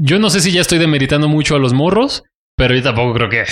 Yo 0.00 0.18
no 0.18 0.30
sé 0.30 0.40
si 0.40 0.52
ya 0.52 0.60
estoy 0.60 0.78
demeritando 0.78 1.28
mucho 1.28 1.56
a 1.56 1.58
los 1.58 1.72
morros, 1.72 2.22
pero 2.56 2.74
yo 2.74 2.82
tampoco 2.82 3.12
creo 3.14 3.28
que. 3.28 3.44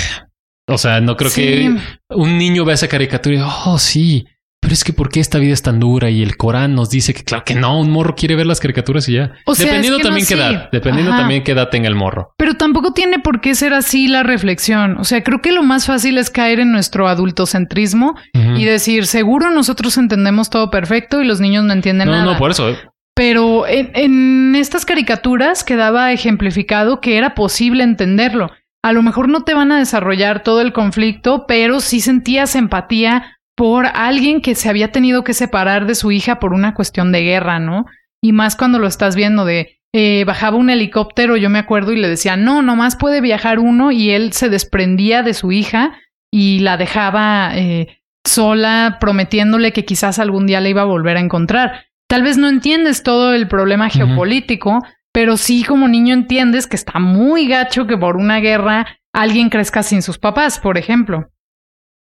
O 0.69 0.79
sea, 0.79 1.01
no 1.01 1.17
creo 1.17 1.31
que 1.33 1.77
un 2.11 2.39
niño 2.39 2.65
vea 2.65 2.75
esa 2.75 2.89
caricatura 2.89 3.37
y 3.37 3.41
oh, 3.41 3.79
sí, 3.79 4.27
pero 4.61 4.75
es 4.75 4.83
que 4.83 4.93
¿por 4.93 5.11
qué 5.11 5.21
esta 5.21 5.39
vida 5.39 5.53
es 5.53 5.63
tan 5.63 5.79
dura? 5.79 6.11
Y 6.11 6.23
el 6.23 6.37
Corán 6.37 6.75
nos 6.75 6.91
dice 6.91 7.15
que 7.15 7.23
claro 7.23 7.45
que 7.45 7.55
no, 7.55 7.79
un 7.79 7.91
morro 7.91 8.17
quiere 8.17 8.35
ver 8.35 8.47
las 8.47 8.59
caricaturas 8.59 9.09
y 9.09 9.15
ya. 9.15 9.33
O 9.45 9.55
sea, 9.55 9.67
dependiendo 9.67 10.01
también 10.01 10.27
qué 10.27 10.35
edad, 10.35 10.69
dependiendo 10.73 11.13
también 11.13 11.45
qué 11.45 11.53
edad 11.53 11.69
tenga 11.69 11.87
el 11.87 11.95
morro. 11.95 12.33
Pero 12.37 12.55
tampoco 12.55 12.93
tiene 12.93 13.21
por 13.21 13.41
qué 13.41 13.55
ser 13.55 13.73
así 13.73 14.09
la 14.09 14.25
reflexión. 14.25 14.99
O 14.99 15.05
sea, 15.05 15.23
creo 15.23 15.41
que 15.41 15.53
lo 15.53 15.63
más 15.63 15.87
fácil 15.87 16.19
es 16.19 16.31
caer 16.31 16.59
en 16.59 16.73
nuestro 16.73 17.07
adultocentrismo 17.07 18.17
y 18.33 18.65
decir, 18.65 19.07
seguro 19.07 19.51
nosotros 19.51 19.97
entendemos 19.99 20.51
todo 20.51 20.71
perfecto 20.71 21.23
y 21.23 21.27
los 21.27 21.41
niños 21.41 21.65
no 21.65 21.73
entienden 21.73 22.09
nada. 22.09 22.25
No, 22.25 22.33
no, 22.33 22.39
por 22.39 22.51
eso. 22.51 22.71
¿eh? 22.71 22.77
Pero 23.15 23.69
en, 23.69 23.93
en 23.95 24.57
estas 24.57 24.85
caricaturas 24.85 25.63
quedaba 25.63 26.13
ejemplificado 26.13 27.01
que 27.01 27.17
era 27.17 27.35
posible 27.35 27.85
entenderlo. 27.85 28.51
A 28.83 28.93
lo 28.93 29.03
mejor 29.03 29.29
no 29.29 29.43
te 29.43 29.55
van 29.55 29.73
a 29.73 29.79
desarrollar 29.79 30.43
todo 30.43 30.61
el 30.61 30.73
conflicto, 30.73 31.47
pero 31.47 31.81
sí 31.81 32.01
sentías 32.01 32.55
empatía 32.55 33.36
por 33.57 33.87
alguien 33.87 34.41
que 34.43 34.55
se 34.55 34.69
había 34.69 34.93
tenido 34.93 35.25
que 35.25 35.35
separar 35.35 35.87
de 35.87 35.95
su 35.95 36.13
hija 36.13 36.39
por 36.39 36.53
una 36.53 36.75
cuestión 36.75 37.11
de 37.11 37.23
guerra, 37.23 37.59
¿no? 37.59 37.87
Y 38.23 38.33
más 38.33 38.55
cuando 38.55 38.79
lo 38.79 38.87
estás 38.87 39.17
viendo 39.17 39.45
de 39.45 39.81
eh, 39.93 40.25
bajaba 40.27 40.59
un 40.59 40.69
helicóptero, 40.69 41.37
yo 41.39 41.49
me 41.49 41.59
acuerdo, 41.59 41.93
y 41.93 41.97
le 41.97 42.09
decía, 42.09 42.37
no, 42.37 42.61
nomás 42.61 42.97
puede 42.97 43.23
viajar 43.23 43.59
uno, 43.59 43.93
y 43.93 44.11
él 44.11 44.35
se 44.35 44.51
desprendía 44.51 45.23
de 45.23 45.33
su 45.33 45.53
hija 45.53 45.99
y 46.31 46.59
la 46.59 46.77
dejaba 46.77 47.53
eh, 47.55 48.03
sola, 48.27 48.99
prometiéndole 49.01 49.73
que 49.73 49.87
quizás 49.87 50.19
algún 50.19 50.47
día 50.47 50.61
le 50.61 50.71
iba 50.71 50.83
a 50.83 50.87
volver 50.87 51.17
a 51.17 51.21
encontrar. 51.21 51.87
Tal 52.09 52.23
vez 52.23 52.37
no 52.37 52.49
entiendes 52.49 53.03
todo 53.03 53.33
el 53.33 53.49
problema 53.49 53.89
geopolítico, 53.89 54.85
pero 55.13 55.39
sí 55.39 55.65
como 55.65 55.89
niño 55.89 56.13
entiendes 56.13 56.67
que 56.67 56.77
está 56.77 56.99
muy 56.99 57.49
gacho 57.49 57.87
que 57.87 57.97
por 57.97 58.17
una 58.17 58.39
guerra 58.41 58.87
alguien 59.15 59.49
crezca 59.49 59.83
sin 59.83 60.03
sus 60.03 60.19
papás, 60.19 60.61
por 60.61 60.77
ejemplo. 60.77 61.31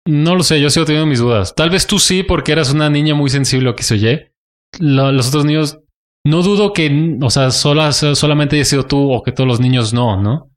No 0.07 0.35
lo 0.35 0.43
sé, 0.43 0.61
yo 0.61 0.71
sigo 0.71 0.85
teniendo 0.87 1.07
mis 1.07 1.21
dudas. 1.21 1.55
Tal 1.55 1.71
vez 1.71 1.87
tú 1.87 1.99
sí, 1.99 2.23
porque 2.23 2.53
eras 2.53 2.73
una 2.73 2.91
niña 2.91 3.15
muy 3.15 3.31
sensible 3.31 3.71
a 3.71 3.75
que 3.75 3.83
se 3.83 3.95
oye. 3.95 4.33
los 4.81 5.29
otros 5.29 5.45
niños, 5.45 5.79
no 6.27 6.43
dudo 6.43 6.73
que, 6.73 7.19
o 7.21 7.31
sea, 7.31 7.51
solamente 7.51 8.57
haya 8.57 8.65
sido 8.65 8.85
tú 8.85 9.13
o 9.13 9.23
que 9.23 9.33
todos 9.33 9.47
los 9.47 9.61
niños 9.61 9.93
no, 9.93 10.21
¿no? 10.21 10.51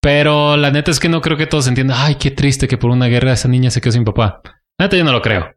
Pero 0.00 0.56
la 0.56 0.70
neta 0.70 0.90
es 0.90 1.00
que 1.00 1.08
no 1.08 1.20
creo 1.20 1.36
que 1.36 1.46
todos 1.46 1.66
entiendan, 1.66 1.98
ay, 2.00 2.16
qué 2.16 2.30
triste 2.30 2.68
que 2.68 2.78
por 2.78 2.90
una 2.90 3.06
guerra 3.06 3.32
esa 3.32 3.48
niña 3.48 3.70
se 3.70 3.80
quedó 3.80 3.92
sin 3.92 4.04
papá. 4.04 4.40
La 4.78 4.86
neta 4.86 4.96
yo 4.96 5.04
no 5.04 5.12
lo 5.12 5.22
creo. 5.22 5.54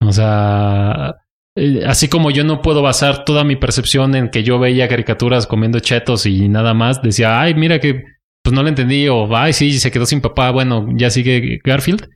O 0.00 0.12
sea, 0.12 1.14
eh, 1.56 1.84
así 1.86 2.08
como 2.08 2.30
yo 2.30 2.44
no 2.44 2.62
puedo 2.62 2.82
basar 2.82 3.24
toda 3.24 3.44
mi 3.44 3.56
percepción 3.56 4.14
en 4.14 4.30
que 4.30 4.42
yo 4.42 4.58
veía 4.58 4.88
caricaturas 4.88 5.46
comiendo 5.46 5.80
chetos 5.80 6.26
y 6.26 6.48
nada 6.48 6.74
más, 6.74 7.02
decía, 7.02 7.40
ay, 7.40 7.54
mira 7.54 7.78
que 7.78 8.04
pues 8.42 8.54
no 8.54 8.62
lo 8.62 8.68
entendí, 8.68 9.08
o 9.08 9.34
ay, 9.34 9.54
sí, 9.54 9.78
se 9.78 9.90
quedó 9.90 10.04
sin 10.04 10.20
papá, 10.20 10.50
bueno, 10.50 10.86
ya 10.94 11.08
sigue 11.08 11.60
Garfield. 11.64 12.08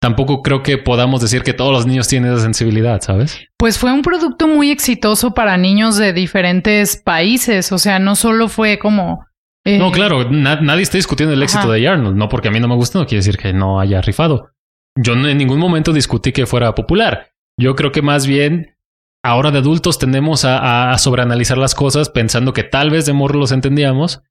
Tampoco 0.00 0.40
creo 0.42 0.62
que 0.62 0.78
podamos 0.78 1.20
decir 1.20 1.42
que 1.42 1.52
todos 1.52 1.72
los 1.72 1.86
niños 1.86 2.08
tienen 2.08 2.32
esa 2.32 2.42
sensibilidad, 2.42 3.02
¿sabes? 3.02 3.38
Pues 3.58 3.78
fue 3.78 3.92
un 3.92 4.00
producto 4.00 4.48
muy 4.48 4.70
exitoso 4.70 5.34
para 5.34 5.58
niños 5.58 5.98
de 5.98 6.14
diferentes 6.14 6.96
países, 6.96 7.70
o 7.70 7.78
sea, 7.78 7.98
no 7.98 8.16
solo 8.16 8.48
fue 8.48 8.78
como... 8.78 9.26
Eh, 9.64 9.78
no, 9.78 9.92
claro, 9.92 10.30
nadie 10.30 10.82
está 10.82 10.96
discutiendo 10.96 11.34
el 11.34 11.42
éxito 11.42 11.70
de 11.70 11.86
Arnold, 11.86 12.16
no 12.16 12.30
porque 12.30 12.48
a 12.48 12.50
mí 12.50 12.58
no 12.60 12.68
me 12.68 12.76
gusta, 12.76 12.98
no 12.98 13.04
quiere 13.04 13.18
decir 13.18 13.36
que 13.36 13.52
no 13.52 13.78
haya 13.78 14.00
rifado. 14.00 14.52
yo 14.96 15.12
en 15.12 15.36
ningún 15.36 15.58
momento 15.58 15.92
discutí 15.92 16.32
que 16.32 16.46
fuera 16.46 16.74
popular. 16.74 17.32
Yo 17.58 17.76
creo 17.76 17.92
que 17.92 18.00
más 18.00 18.26
bien 18.26 18.74
ahora 19.22 19.50
de 19.50 19.58
adultos 19.58 19.98
tendemos 19.98 20.46
a, 20.46 20.92
a, 20.92 20.96
sobreanalizar 20.96 21.58
las 21.58 21.74
cosas 21.74 22.08
pensando 22.08 22.54
que 22.54 22.62
tal 22.62 22.88
vez 22.88 23.04
de 23.04 23.12
morro 23.12 23.38
los 23.38 23.52
entendíamos, 23.52 24.22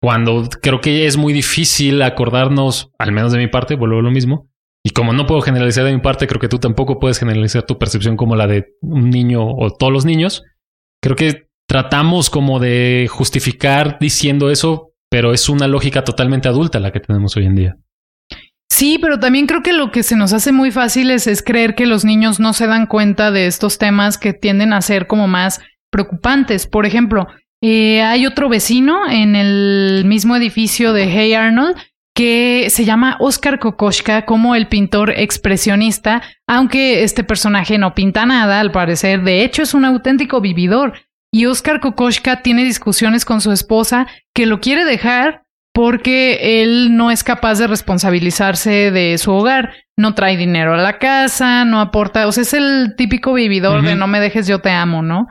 cuando 0.00 0.48
creo 0.60 0.80
que 0.80 1.06
es 1.06 1.16
muy 1.16 1.32
difícil 1.32 2.02
acordarnos, 2.02 2.90
al 2.98 3.12
menos 3.12 3.30
de 3.30 3.38
mi 3.38 3.46
parte, 3.46 3.76
vuelvo 3.76 4.00
a 4.00 4.02
lo 4.02 4.10
mismo. 4.10 4.48
Y 4.84 4.90
como 4.90 5.12
no 5.12 5.26
puedo 5.26 5.40
generalizar 5.42 5.84
de 5.84 5.92
mi 5.92 6.00
parte, 6.00 6.26
creo 6.26 6.40
que 6.40 6.48
tú 6.48 6.58
tampoco 6.58 6.98
puedes 6.98 7.18
generalizar 7.18 7.62
tu 7.62 7.78
percepción 7.78 8.16
como 8.16 8.34
la 8.34 8.46
de 8.46 8.74
un 8.80 9.10
niño 9.10 9.46
o 9.46 9.70
todos 9.70 9.92
los 9.92 10.04
niños. 10.04 10.42
Creo 11.00 11.14
que 11.14 11.48
tratamos 11.68 12.30
como 12.30 12.58
de 12.58 13.08
justificar 13.10 13.98
diciendo 14.00 14.50
eso, 14.50 14.92
pero 15.08 15.32
es 15.32 15.48
una 15.48 15.68
lógica 15.68 16.02
totalmente 16.04 16.48
adulta 16.48 16.80
la 16.80 16.90
que 16.90 17.00
tenemos 17.00 17.36
hoy 17.36 17.46
en 17.46 17.54
día. 17.54 17.76
Sí, 18.70 18.98
pero 19.00 19.20
también 19.20 19.46
creo 19.46 19.62
que 19.62 19.74
lo 19.74 19.92
que 19.92 20.02
se 20.02 20.16
nos 20.16 20.32
hace 20.32 20.50
muy 20.50 20.70
fácil 20.70 21.10
es, 21.10 21.42
creer 21.42 21.74
que 21.74 21.86
los 21.86 22.04
niños 22.04 22.40
no 22.40 22.52
se 22.52 22.66
dan 22.66 22.86
cuenta 22.86 23.30
de 23.30 23.46
estos 23.46 23.78
temas 23.78 24.18
que 24.18 24.32
tienden 24.32 24.72
a 24.72 24.80
ser 24.80 25.06
como 25.06 25.28
más 25.28 25.60
preocupantes. 25.90 26.66
Por 26.66 26.86
ejemplo, 26.86 27.26
eh, 27.62 28.02
hay 28.02 28.26
otro 28.26 28.48
vecino 28.48 29.08
en 29.08 29.36
el 29.36 30.04
mismo 30.06 30.34
edificio 30.36 30.92
de 30.94 31.04
Hey 31.04 31.34
Arnold 31.34 31.76
que 32.14 32.68
se 32.70 32.84
llama 32.84 33.16
Oscar 33.20 33.58
Kokoschka 33.58 34.26
como 34.26 34.54
el 34.54 34.68
pintor 34.68 35.10
expresionista, 35.10 36.22
aunque 36.46 37.04
este 37.04 37.24
personaje 37.24 37.78
no 37.78 37.94
pinta 37.94 38.26
nada, 38.26 38.60
al 38.60 38.72
parecer, 38.72 39.22
de 39.22 39.44
hecho 39.44 39.62
es 39.62 39.74
un 39.74 39.84
auténtico 39.84 40.40
vividor. 40.40 40.94
Y 41.34 41.46
Oscar 41.46 41.80
Kokoschka 41.80 42.42
tiene 42.42 42.64
discusiones 42.64 43.24
con 43.24 43.40
su 43.40 43.52
esposa 43.52 44.06
que 44.34 44.44
lo 44.44 44.60
quiere 44.60 44.84
dejar 44.84 45.44
porque 45.72 46.62
él 46.62 46.94
no 46.96 47.10
es 47.10 47.24
capaz 47.24 47.58
de 47.58 47.66
responsabilizarse 47.66 48.90
de 48.90 49.16
su 49.16 49.32
hogar, 49.32 49.72
no 49.96 50.14
trae 50.14 50.36
dinero 50.36 50.74
a 50.74 50.78
la 50.78 50.98
casa, 50.98 51.64
no 51.64 51.80
aporta, 51.80 52.26
o 52.26 52.32
sea, 52.32 52.42
es 52.42 52.52
el 52.52 52.94
típico 52.96 53.32
vividor 53.32 53.82
de 53.82 53.94
no 53.94 54.06
me 54.06 54.20
dejes, 54.20 54.46
yo 54.46 54.58
te 54.58 54.70
amo, 54.70 55.02
¿no? 55.02 55.28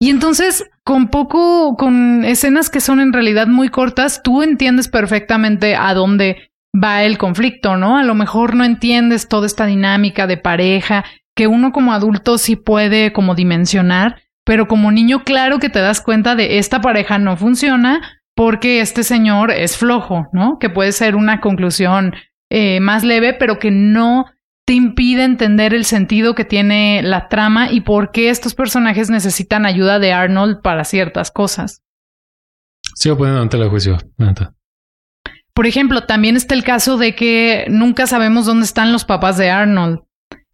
Y 0.00 0.10
entonces, 0.10 0.64
con 0.84 1.08
poco, 1.08 1.76
con 1.76 2.24
escenas 2.24 2.68
que 2.68 2.80
son 2.80 3.00
en 3.00 3.12
realidad 3.12 3.46
muy 3.46 3.70
cortas, 3.70 4.22
tú 4.22 4.42
entiendes 4.42 4.88
perfectamente 4.88 5.76
a 5.76 5.94
dónde 5.94 6.50
va 6.74 7.04
el 7.04 7.18
conflicto, 7.18 7.76
¿no? 7.76 7.96
A 7.96 8.02
lo 8.02 8.14
mejor 8.14 8.54
no 8.54 8.64
entiendes 8.64 9.28
toda 9.28 9.46
esta 9.46 9.64
dinámica 9.66 10.26
de 10.26 10.36
pareja 10.36 11.04
que 11.34 11.46
uno 11.46 11.72
como 11.72 11.92
adulto 11.92 12.38
sí 12.38 12.56
puede 12.56 13.12
como 13.12 13.34
dimensionar, 13.34 14.22
pero 14.44 14.68
como 14.68 14.92
niño 14.92 15.24
claro 15.24 15.58
que 15.58 15.70
te 15.70 15.80
das 15.80 16.00
cuenta 16.00 16.34
de 16.34 16.58
esta 16.58 16.80
pareja 16.80 17.18
no 17.18 17.36
funciona 17.36 18.00
porque 18.36 18.80
este 18.80 19.04
señor 19.04 19.50
es 19.50 19.76
flojo, 19.78 20.26
¿no? 20.32 20.58
Que 20.58 20.68
puede 20.68 20.92
ser 20.92 21.16
una 21.16 21.40
conclusión 21.40 22.14
eh, 22.50 22.80
más 22.80 23.04
leve, 23.04 23.32
pero 23.32 23.58
que 23.58 23.70
no 23.70 24.26
te 24.66 24.72
impide 24.72 25.24
entender 25.24 25.74
el 25.74 25.84
sentido 25.84 26.34
que 26.34 26.44
tiene 26.44 27.02
la 27.02 27.28
trama 27.28 27.70
y 27.70 27.82
por 27.82 28.12
qué 28.12 28.30
estos 28.30 28.54
personajes 28.54 29.10
necesitan 29.10 29.66
ayuda 29.66 29.98
de 29.98 30.12
Arnold 30.12 30.62
para 30.62 30.84
ciertas 30.84 31.30
cosas. 31.30 31.82
Sigo 32.94 33.18
poniendo 33.18 33.42
ante 33.42 33.56
el 33.56 33.68
juicio. 33.68 33.98
Por 35.52 35.66
ejemplo, 35.66 36.04
también 36.04 36.36
está 36.36 36.54
el 36.54 36.64
caso 36.64 36.96
de 36.96 37.14
que 37.14 37.66
nunca 37.68 38.06
sabemos 38.06 38.46
dónde 38.46 38.64
están 38.64 38.92
los 38.92 39.04
papás 39.04 39.36
de 39.36 39.50
Arnold. 39.50 40.00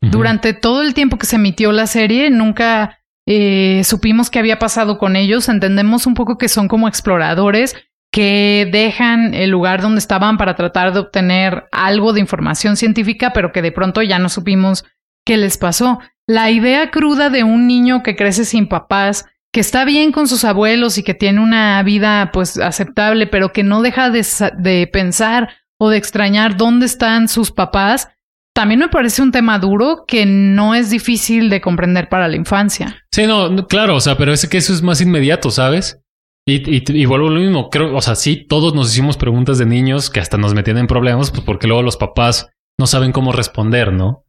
Durante 0.03 0.55
todo 0.55 0.83
el 0.83 0.95
tiempo 0.95 1.19
que 1.19 1.27
se 1.27 1.37
emitió 1.37 1.73
la 1.73 1.87
serie, 1.87 2.31
nunca 2.31 3.01
eh, 3.27 3.83
supimos 3.85 4.31
qué 4.31 4.39
había 4.39 4.59
pasado 4.59 4.97
con 4.99 5.15
ellos, 5.15 5.49
entendemos 5.49 6.07
un 6.07 6.15
poco 6.15 6.39
que 6.39 6.49
son 6.49 6.69
como 6.69 6.89
exploradores 6.89 7.77
que 8.13 8.69
dejan 8.71 9.35
el 9.35 9.51
lugar 9.51 9.83
donde 9.83 10.01
estaban 10.01 10.37
para 10.37 10.57
tratar 10.57 10.93
de 10.93 11.01
obtener 11.01 11.69
algo 11.71 12.13
de 12.13 12.21
información 12.21 12.77
científica, 12.77 13.33
pero 13.33 13.53
que 13.53 13.63
de 13.63 13.73
pronto 13.73 14.03
ya 14.03 14.19
no 14.19 14.29
supimos 14.29 14.85
qué 15.25 15.37
les 15.37 15.59
pasó. 15.59 16.01
La 16.27 16.51
idea 16.51 16.91
cruda 16.91 17.31
de 17.31 17.45
un 17.45 17.67
niño 17.67 18.03
que 18.03 18.17
crece 18.17 18.45
sin 18.45 18.69
papás, 18.69 19.27
que 19.53 19.61
está 19.61 19.85
bien 19.85 20.13
con 20.13 20.29
sus 20.29 20.45
abuelos 20.45 20.99
y 20.99 21.03
que 21.03 21.15
tiene 21.15 21.41
una 21.41 21.83
vida 21.83 22.31
pues 22.33 22.59
aceptable, 22.59 23.27
pero 23.27 23.53
que 23.53 23.63
no 23.63 23.83
deja 23.83 24.11
de, 24.11 24.27
de 24.59 24.89
pensar 24.93 25.51
o 25.79 25.89
de 25.89 25.97
extrañar 25.97 26.57
dónde 26.57 26.87
están 26.87 27.29
sus 27.29 27.51
papás, 27.53 28.09
también 28.53 28.81
me 28.81 28.89
parece 28.89 29.23
un 29.23 29.33
tema 29.33 29.59
duro 29.59 30.05
que 30.07 30.27
no 30.27 30.75
es 30.75 30.91
difícil 30.91 31.49
de 31.49 31.61
comprender 31.61 32.09
para 32.09 32.29
la 32.29 32.37
infancia. 32.37 33.05
Sí, 33.13 33.27
no, 33.27 33.67
claro, 33.69 33.95
o 33.97 34.01
sea, 34.01 34.17
pero 34.17 34.33
es 34.33 34.47
que 34.49 34.59
eso 34.59 34.73
es 34.73 34.83
más 34.83 35.01
inmediato, 35.01 35.51
¿sabes? 35.51 36.01
Y, 36.47 37.01
y, 37.01 37.05
vuelvo 37.05 37.29
a 37.29 37.31
lo 37.31 37.41
mismo, 37.41 37.71
creo, 37.71 37.95
o 37.95 38.01
sea, 38.01 38.15
sí, 38.15 38.47
todos 38.49 38.75
nos 38.75 38.91
hicimos 38.91 39.17
preguntas 39.17 39.59
de 39.59 39.67
niños 39.67 40.11
que 40.11 40.21
hasta 40.21 40.39
nos 40.39 40.55
metían 40.55 40.79
en 40.79 40.87
problemas, 40.87 41.31
pues 41.31 41.43
porque 41.43 41.67
luego 41.67 41.83
los 41.83 41.97
papás 41.97 42.49
no 42.79 42.87
saben 42.87 43.13
cómo 43.13 43.31
responder, 43.31 43.93
¿no? 43.93 44.25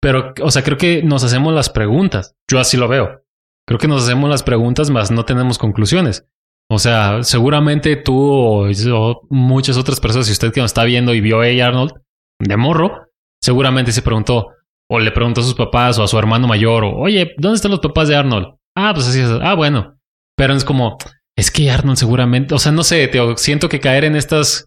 Pero, 0.00 0.32
o 0.40 0.50
sea, 0.50 0.62
creo 0.62 0.78
que 0.78 1.02
nos 1.02 1.24
hacemos 1.24 1.52
las 1.52 1.68
preguntas. 1.68 2.36
Yo 2.48 2.60
así 2.60 2.76
lo 2.76 2.88
veo. 2.88 3.22
Creo 3.66 3.78
que 3.78 3.88
nos 3.88 4.04
hacemos 4.04 4.30
las 4.30 4.42
preguntas, 4.42 4.90
más 4.90 5.10
no 5.10 5.24
tenemos 5.24 5.58
conclusiones. 5.58 6.26
O 6.70 6.78
sea, 6.78 7.22
seguramente 7.22 7.96
tú 7.96 8.16
o, 8.18 9.20
muchas 9.30 9.76
otras 9.76 10.00
personas, 10.00 10.26
si 10.26 10.32
usted 10.32 10.52
que 10.52 10.60
nos 10.60 10.70
está 10.70 10.84
viendo 10.84 11.14
y 11.14 11.20
vio 11.20 11.40
a 11.40 11.46
Arnold 11.46 11.92
de 12.40 12.56
morro, 12.56 13.08
seguramente 13.42 13.90
se 13.92 14.02
preguntó, 14.02 14.48
o 14.90 14.98
le 14.98 15.10
preguntó 15.10 15.40
a 15.40 15.44
sus 15.44 15.54
papás 15.54 15.98
o 15.98 16.02
a 16.02 16.08
su 16.08 16.18
hermano 16.18 16.46
mayor, 16.46 16.84
o, 16.84 16.96
oye, 16.96 17.34
¿dónde 17.38 17.56
están 17.56 17.70
los 17.70 17.80
papás 17.80 18.08
de 18.08 18.16
Arnold? 18.16 18.54
Ah, 18.76 18.92
pues 18.94 19.08
así 19.08 19.20
es. 19.20 19.30
Ah, 19.42 19.54
bueno. 19.54 19.98
Pero 20.36 20.54
es 20.54 20.64
como, 20.64 20.98
es 21.38 21.52
que 21.52 21.70
Arnold 21.70 21.96
seguramente, 21.96 22.52
o 22.52 22.58
sea, 22.58 22.72
no 22.72 22.82
sé, 22.82 23.06
te 23.06 23.20
siento 23.36 23.68
que 23.68 23.78
caer 23.78 24.04
en 24.04 24.16
estas, 24.16 24.66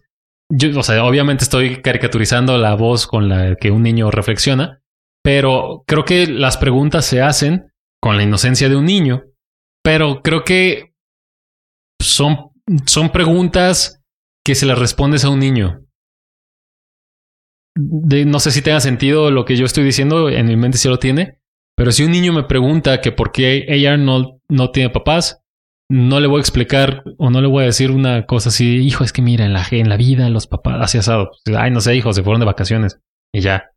yo, 0.50 0.70
o 0.78 0.82
sea, 0.82 1.04
obviamente 1.04 1.44
estoy 1.44 1.82
caricaturizando 1.82 2.56
la 2.56 2.74
voz 2.74 3.06
con 3.06 3.28
la 3.28 3.56
que 3.56 3.70
un 3.70 3.82
niño 3.82 4.10
reflexiona, 4.10 4.80
pero 5.22 5.84
creo 5.86 6.06
que 6.06 6.26
las 6.26 6.56
preguntas 6.56 7.04
se 7.04 7.20
hacen 7.20 7.70
con 8.00 8.16
la 8.16 8.22
inocencia 8.22 8.70
de 8.70 8.76
un 8.76 8.86
niño, 8.86 9.24
pero 9.84 10.22
creo 10.22 10.44
que 10.44 10.94
son, 12.00 12.52
son 12.86 13.12
preguntas 13.12 14.00
que 14.42 14.54
se 14.54 14.64
las 14.64 14.78
respondes 14.78 15.26
a 15.26 15.28
un 15.28 15.40
niño. 15.40 15.84
No 17.76 18.40
sé 18.40 18.50
si 18.50 18.62
tenga 18.62 18.80
sentido 18.80 19.30
lo 19.30 19.44
que 19.44 19.56
yo 19.56 19.66
estoy 19.66 19.84
diciendo, 19.84 20.30
en 20.30 20.46
mi 20.46 20.56
mente 20.56 20.78
sí 20.78 20.88
lo 20.88 20.98
tiene, 20.98 21.38
pero 21.76 21.92
si 21.92 22.02
un 22.02 22.12
niño 22.12 22.32
me 22.32 22.44
pregunta 22.44 23.02
que 23.02 23.12
por 23.12 23.30
qué 23.30 23.66
ella 23.68 23.98
no, 23.98 24.40
no 24.48 24.70
tiene 24.70 24.88
papás, 24.88 25.41
no 25.92 26.20
le 26.20 26.26
voy 26.26 26.38
a 26.38 26.40
explicar 26.40 27.04
o 27.18 27.28
no 27.28 27.42
le 27.42 27.48
voy 27.48 27.64
a 27.64 27.66
decir 27.66 27.90
una 27.90 28.24
cosa 28.24 28.48
así, 28.48 28.78
hijo, 28.78 29.04
es 29.04 29.12
que 29.12 29.20
mira, 29.20 29.44
en 29.44 29.52
la, 29.52 29.62
en 29.70 29.90
la 29.90 29.98
vida 29.98 30.30
los 30.30 30.46
papás, 30.46 30.78
así 30.80 30.96
asado, 30.96 31.32
pues, 31.44 31.54
ay, 31.54 31.70
no 31.70 31.82
sé, 31.82 31.94
hijo, 31.94 32.14
se 32.14 32.22
fueron 32.22 32.40
de 32.40 32.46
vacaciones 32.46 32.98
y 33.30 33.40
ya. 33.40 33.70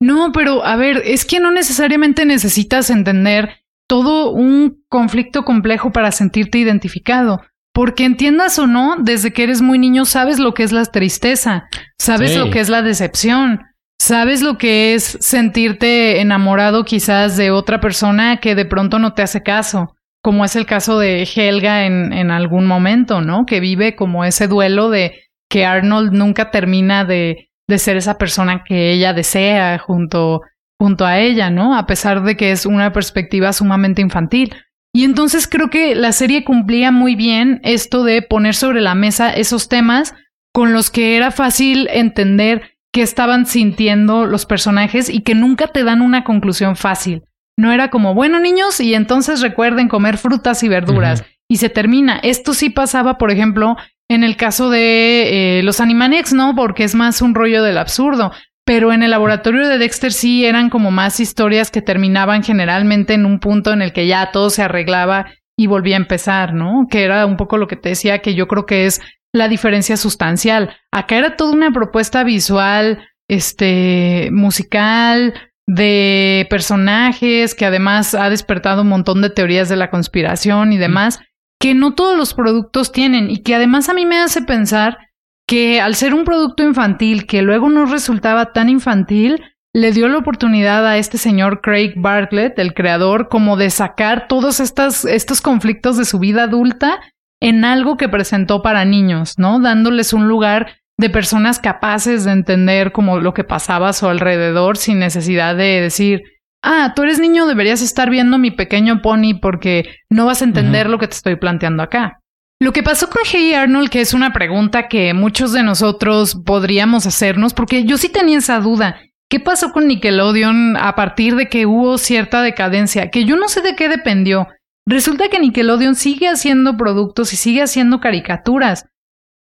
No, 0.00 0.30
pero 0.30 0.64
a 0.64 0.76
ver, 0.76 1.02
es 1.04 1.24
que 1.24 1.40
no 1.40 1.50
necesariamente 1.50 2.24
necesitas 2.24 2.90
entender 2.90 3.64
todo 3.88 4.30
un 4.30 4.84
conflicto 4.88 5.44
complejo 5.44 5.90
para 5.90 6.12
sentirte 6.12 6.58
identificado. 6.58 7.40
Porque 7.74 8.04
entiendas 8.04 8.60
o 8.60 8.68
no, 8.68 8.96
desde 9.00 9.32
que 9.32 9.42
eres 9.42 9.62
muy 9.62 9.80
niño 9.80 10.04
sabes 10.04 10.38
lo 10.38 10.54
que 10.54 10.62
es 10.62 10.70
la 10.70 10.84
tristeza, 10.84 11.68
sabes 11.98 12.36
lo 12.36 12.50
que 12.50 12.60
es 12.60 12.68
la 12.68 12.82
decepción, 12.82 13.62
sabes 13.98 14.42
lo 14.42 14.58
que 14.58 14.94
es 14.94 15.18
sentirte 15.20 16.20
enamorado 16.20 16.84
quizás 16.84 17.36
de 17.36 17.50
otra 17.50 17.80
persona 17.80 18.38
que 18.38 18.54
de 18.54 18.64
pronto 18.64 18.98
no 18.98 19.14
te 19.14 19.22
hace 19.22 19.42
caso, 19.42 19.96
como 20.22 20.44
es 20.44 20.56
el 20.56 20.66
caso 20.66 20.98
de 20.98 21.22
Helga 21.22 21.86
en, 21.86 22.12
en 22.12 22.30
algún 22.30 22.66
momento, 22.66 23.20
¿no? 23.20 23.46
Que 23.46 23.60
vive 23.60 23.96
como 23.96 24.24
ese 24.24 24.48
duelo 24.48 24.90
de 24.90 25.22
que 25.48 25.64
Arnold 25.64 26.12
nunca 26.12 26.50
termina 26.50 27.04
de, 27.04 27.50
de 27.68 27.78
ser 27.78 27.96
esa 27.96 28.18
persona 28.18 28.62
que 28.64 28.92
ella 28.92 29.12
desea 29.12 29.78
junto, 29.78 30.42
junto 30.78 31.06
a 31.06 31.18
ella, 31.18 31.50
¿no? 31.50 31.76
A 31.76 31.86
pesar 31.86 32.22
de 32.22 32.36
que 32.36 32.52
es 32.52 32.66
una 32.66 32.92
perspectiva 32.92 33.52
sumamente 33.52 34.02
infantil. 34.02 34.54
Y 34.92 35.04
entonces 35.04 35.46
creo 35.46 35.70
que 35.70 35.94
la 35.94 36.12
serie 36.12 36.44
cumplía 36.44 36.90
muy 36.90 37.14
bien 37.14 37.60
esto 37.62 38.02
de 38.02 38.22
poner 38.22 38.54
sobre 38.54 38.80
la 38.80 38.94
mesa 38.94 39.30
esos 39.30 39.68
temas 39.68 40.14
con 40.52 40.72
los 40.72 40.90
que 40.90 41.16
era 41.16 41.30
fácil 41.30 41.88
entender 41.92 42.72
qué 42.92 43.02
estaban 43.02 43.46
sintiendo 43.46 44.26
los 44.26 44.46
personajes 44.46 45.08
y 45.08 45.22
que 45.22 45.36
nunca 45.36 45.68
te 45.68 45.84
dan 45.84 46.02
una 46.02 46.24
conclusión 46.24 46.74
fácil. 46.74 47.22
No 47.60 47.72
era 47.72 47.90
como, 47.90 48.14
bueno 48.14 48.40
niños, 48.40 48.80
y 48.80 48.94
entonces 48.94 49.42
recuerden 49.42 49.88
comer 49.88 50.16
frutas 50.16 50.62
y 50.62 50.68
verduras. 50.68 51.24
Y 51.46 51.58
se 51.58 51.68
termina. 51.68 52.18
Esto 52.22 52.54
sí 52.54 52.70
pasaba, 52.70 53.18
por 53.18 53.30
ejemplo, 53.30 53.76
en 54.08 54.24
el 54.24 54.38
caso 54.38 54.70
de 54.70 55.58
eh, 55.58 55.62
los 55.62 55.78
Animaniacs, 55.80 56.32
¿no? 56.32 56.54
Porque 56.54 56.84
es 56.84 56.94
más 56.94 57.20
un 57.20 57.34
rollo 57.34 57.62
del 57.62 57.76
absurdo. 57.76 58.32
Pero 58.64 58.94
en 58.94 59.02
el 59.02 59.10
laboratorio 59.10 59.68
de 59.68 59.76
Dexter 59.76 60.10
sí 60.10 60.46
eran 60.46 60.70
como 60.70 60.90
más 60.90 61.20
historias 61.20 61.70
que 61.70 61.82
terminaban 61.82 62.42
generalmente 62.42 63.12
en 63.12 63.26
un 63.26 63.40
punto 63.40 63.74
en 63.74 63.82
el 63.82 63.92
que 63.92 64.06
ya 64.06 64.30
todo 64.32 64.48
se 64.48 64.62
arreglaba 64.62 65.26
y 65.54 65.66
volvía 65.66 65.96
a 65.96 66.00
empezar, 66.00 66.54
¿no? 66.54 66.86
Que 66.90 67.04
era 67.04 67.26
un 67.26 67.36
poco 67.36 67.58
lo 67.58 67.66
que 67.66 67.76
te 67.76 67.90
decía 67.90 68.20
que 68.20 68.34
yo 68.34 68.48
creo 68.48 68.64
que 68.64 68.86
es 68.86 69.02
la 69.34 69.48
diferencia 69.48 69.98
sustancial. 69.98 70.74
Acá 70.90 71.18
era 71.18 71.36
toda 71.36 71.52
una 71.52 71.72
propuesta 71.72 72.24
visual, 72.24 73.06
este, 73.28 74.30
musical, 74.32 75.34
de 75.72 76.48
personajes, 76.50 77.54
que 77.54 77.64
además 77.64 78.16
ha 78.16 78.28
despertado 78.28 78.82
un 78.82 78.88
montón 78.88 79.22
de 79.22 79.30
teorías 79.30 79.68
de 79.68 79.76
la 79.76 79.88
conspiración 79.88 80.72
y 80.72 80.78
demás, 80.78 81.20
que 81.60 81.74
no 81.74 81.94
todos 81.94 82.18
los 82.18 82.34
productos 82.34 82.90
tienen 82.90 83.30
y 83.30 83.44
que 83.44 83.54
además 83.54 83.88
a 83.88 83.94
mí 83.94 84.04
me 84.04 84.18
hace 84.18 84.42
pensar 84.42 84.98
que 85.46 85.80
al 85.80 85.94
ser 85.94 86.12
un 86.12 86.24
producto 86.24 86.64
infantil 86.64 87.24
que 87.24 87.42
luego 87.42 87.68
no 87.68 87.86
resultaba 87.86 88.52
tan 88.52 88.68
infantil, 88.68 89.44
le 89.72 89.92
dio 89.92 90.08
la 90.08 90.18
oportunidad 90.18 90.84
a 90.84 90.96
este 90.96 91.18
señor 91.18 91.60
Craig 91.60 91.92
Bartlett, 91.96 92.58
el 92.58 92.74
creador, 92.74 93.28
como 93.28 93.56
de 93.56 93.70
sacar 93.70 94.26
todos 94.26 94.58
estos 94.58 95.40
conflictos 95.40 95.96
de 95.96 96.04
su 96.04 96.18
vida 96.18 96.44
adulta 96.44 96.98
en 97.40 97.64
algo 97.64 97.96
que 97.96 98.08
presentó 98.08 98.60
para 98.60 98.84
niños, 98.84 99.38
¿no? 99.38 99.60
Dándoles 99.60 100.12
un 100.12 100.26
lugar 100.26 100.79
de 101.00 101.10
personas 101.10 101.58
capaces 101.58 102.24
de 102.24 102.32
entender 102.32 102.92
como 102.92 103.20
lo 103.20 103.34
que 103.34 103.42
pasaba 103.42 103.88
a 103.88 103.92
su 103.92 104.06
alrededor 104.06 104.76
sin 104.76 104.98
necesidad 104.98 105.56
de 105.56 105.80
decir, 105.80 106.22
ah, 106.62 106.92
tú 106.94 107.02
eres 107.02 107.18
niño, 107.18 107.46
deberías 107.46 107.80
estar 107.80 108.10
viendo 108.10 108.38
mi 108.38 108.50
pequeño 108.50 109.00
pony 109.02 109.38
porque 109.40 109.96
no 110.10 110.26
vas 110.26 110.42
a 110.42 110.44
entender 110.44 110.88
lo 110.88 110.98
que 110.98 111.08
te 111.08 111.14
estoy 111.14 111.36
planteando 111.36 111.82
acá. 111.82 112.20
Lo 112.62 112.72
que 112.72 112.82
pasó 112.82 113.08
con 113.08 113.22
Hey 113.24 113.54
Arnold, 113.54 113.88
que 113.88 114.02
es 114.02 114.12
una 114.12 114.34
pregunta 114.34 114.88
que 114.88 115.14
muchos 115.14 115.52
de 115.52 115.62
nosotros 115.62 116.36
podríamos 116.44 117.06
hacernos, 117.06 117.54
porque 117.54 117.84
yo 117.84 117.96
sí 117.96 118.10
tenía 118.10 118.36
esa 118.36 118.60
duda. 118.60 119.00
¿Qué 119.30 119.40
pasó 119.40 119.72
con 119.72 119.88
Nickelodeon 119.88 120.76
a 120.76 120.94
partir 120.94 121.36
de 121.36 121.48
que 121.48 121.64
hubo 121.64 121.96
cierta 121.96 122.42
decadencia? 122.42 123.10
Que 123.10 123.24
yo 123.24 123.36
no 123.36 123.48
sé 123.48 123.62
de 123.62 123.76
qué 123.76 123.88
dependió. 123.88 124.48
Resulta 124.86 125.28
que 125.28 125.40
Nickelodeon 125.40 125.94
sigue 125.94 126.28
haciendo 126.28 126.76
productos 126.76 127.32
y 127.32 127.36
sigue 127.36 127.62
haciendo 127.62 128.00
caricaturas, 128.00 128.86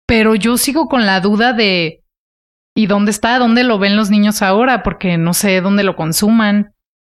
pero 0.08 0.34
yo 0.34 0.56
sigo 0.56 0.88
con 0.88 1.04
la 1.04 1.20
duda 1.20 1.52
de 1.52 2.02
¿y 2.74 2.86
dónde 2.86 3.10
está? 3.10 3.38
¿Dónde 3.38 3.62
lo 3.62 3.78
ven 3.78 3.94
los 3.94 4.08
niños 4.08 4.40
ahora? 4.40 4.82
Porque 4.82 5.18
no 5.18 5.34
sé 5.34 5.60
dónde 5.60 5.84
lo 5.84 5.96
consuman. 5.96 6.72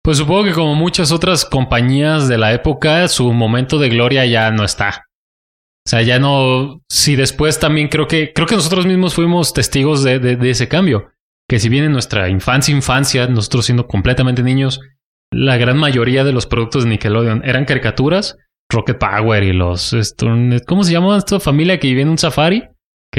Pues 0.02 0.16
supongo 0.16 0.44
que 0.44 0.52
como 0.52 0.74
muchas 0.74 1.12
otras 1.12 1.44
compañías 1.44 2.28
de 2.28 2.38
la 2.38 2.54
época, 2.54 3.06
su 3.08 3.30
momento 3.34 3.78
de 3.78 3.90
gloria 3.90 4.24
ya 4.24 4.50
no 4.50 4.64
está. 4.64 5.04
O 5.86 5.90
sea, 5.90 6.00
ya 6.00 6.18
no. 6.18 6.80
Si 6.88 7.14
después 7.14 7.60
también 7.60 7.88
creo 7.88 8.08
que 8.08 8.32
creo 8.32 8.46
que 8.46 8.54
nosotros 8.54 8.86
mismos 8.86 9.14
fuimos 9.14 9.52
testigos 9.52 10.02
de, 10.02 10.38
ese 10.42 10.68
cambio. 10.68 11.10
Que 11.46 11.58
si 11.58 11.68
bien 11.68 11.84
en 11.84 11.92
nuestra 11.92 12.30
infancia, 12.30 12.74
infancia, 12.74 13.26
nosotros 13.26 13.66
siendo 13.66 13.86
completamente 13.86 14.42
niños, 14.42 14.80
la 15.30 15.58
gran 15.58 15.76
mayoría 15.76 16.24
de 16.24 16.32
los 16.32 16.46
productos 16.46 16.84
de 16.84 16.90
Nickelodeon 16.90 17.42
eran 17.44 17.66
caricaturas, 17.66 18.36
Rocket 18.70 18.98
Power 18.98 19.42
y 19.42 19.52
los... 19.52 19.94
¿Cómo 20.66 20.84
se 20.84 20.92
llama 20.92 21.18
esta 21.18 21.40
familia 21.40 21.78
que 21.78 21.88
vive 21.88 22.02
en 22.02 22.10
un 22.10 22.18
safari? 22.18 22.64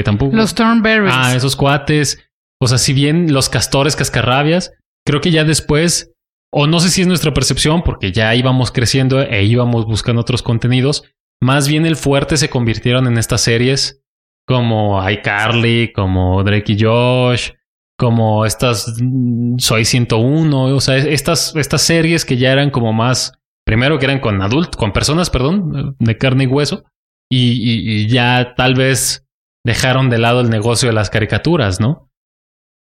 Que 0.00 0.04
tampoco... 0.04 0.34
Los 0.34 0.54
Thornberries. 0.54 1.12
Ah, 1.14 1.34
esos 1.36 1.56
cuates. 1.56 2.18
O 2.58 2.66
sea, 2.66 2.78
si 2.78 2.94
bien 2.94 3.34
los 3.34 3.50
castores 3.50 3.96
cascarrabias, 3.96 4.72
creo 5.06 5.20
que 5.20 5.30
ya 5.30 5.44
después, 5.44 6.14
o 6.50 6.66
no 6.66 6.80
sé 6.80 6.88
si 6.88 7.02
es 7.02 7.06
nuestra 7.06 7.34
percepción, 7.34 7.82
porque 7.82 8.10
ya 8.10 8.34
íbamos 8.34 8.72
creciendo 8.72 9.20
e 9.20 9.44
íbamos 9.44 9.84
buscando 9.84 10.22
otros 10.22 10.42
contenidos, 10.42 11.04
más 11.42 11.68
bien 11.68 11.84
el 11.84 11.96
fuerte 11.96 12.38
se 12.38 12.48
convirtieron 12.48 13.06
en 13.06 13.18
estas 13.18 13.42
series 13.42 14.02
como 14.46 15.06
iCarly, 15.06 15.92
como 15.92 16.42
Drake 16.42 16.72
y 16.72 16.82
Josh, 16.82 17.50
como 17.98 18.46
estas 18.46 18.96
mm, 19.02 19.58
Soy 19.58 19.84
101, 19.84 20.64
o 20.64 20.80
sea, 20.80 20.96
estas, 20.96 21.54
estas 21.56 21.82
series 21.82 22.24
que 22.24 22.38
ya 22.38 22.52
eran 22.52 22.70
como 22.70 22.94
más, 22.94 23.34
primero 23.66 23.98
que 23.98 24.06
eran 24.06 24.20
con 24.20 24.40
adultos, 24.40 24.78
con 24.78 24.94
personas, 24.94 25.28
perdón, 25.28 25.94
de 25.98 26.16
carne 26.16 26.44
y 26.44 26.46
hueso, 26.46 26.84
y, 27.30 28.08
ya 28.08 28.54
tal 28.56 28.74
vez 28.74 29.26
dejaron 29.64 30.10
de 30.10 30.18
lado 30.18 30.40
el 30.40 30.50
negocio 30.50 30.88
de 30.88 30.94
las 30.94 31.10
caricaturas, 31.10 31.80
¿no? 31.80 32.10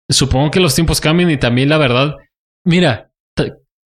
Supongo 0.10 0.52
que 0.52 0.60
los 0.60 0.76
tiempos 0.76 1.02
cambian 1.02 1.32
y 1.32 1.38
también 1.38 1.70
la 1.70 1.78
verdad, 1.78 2.16
mira, 2.66 3.12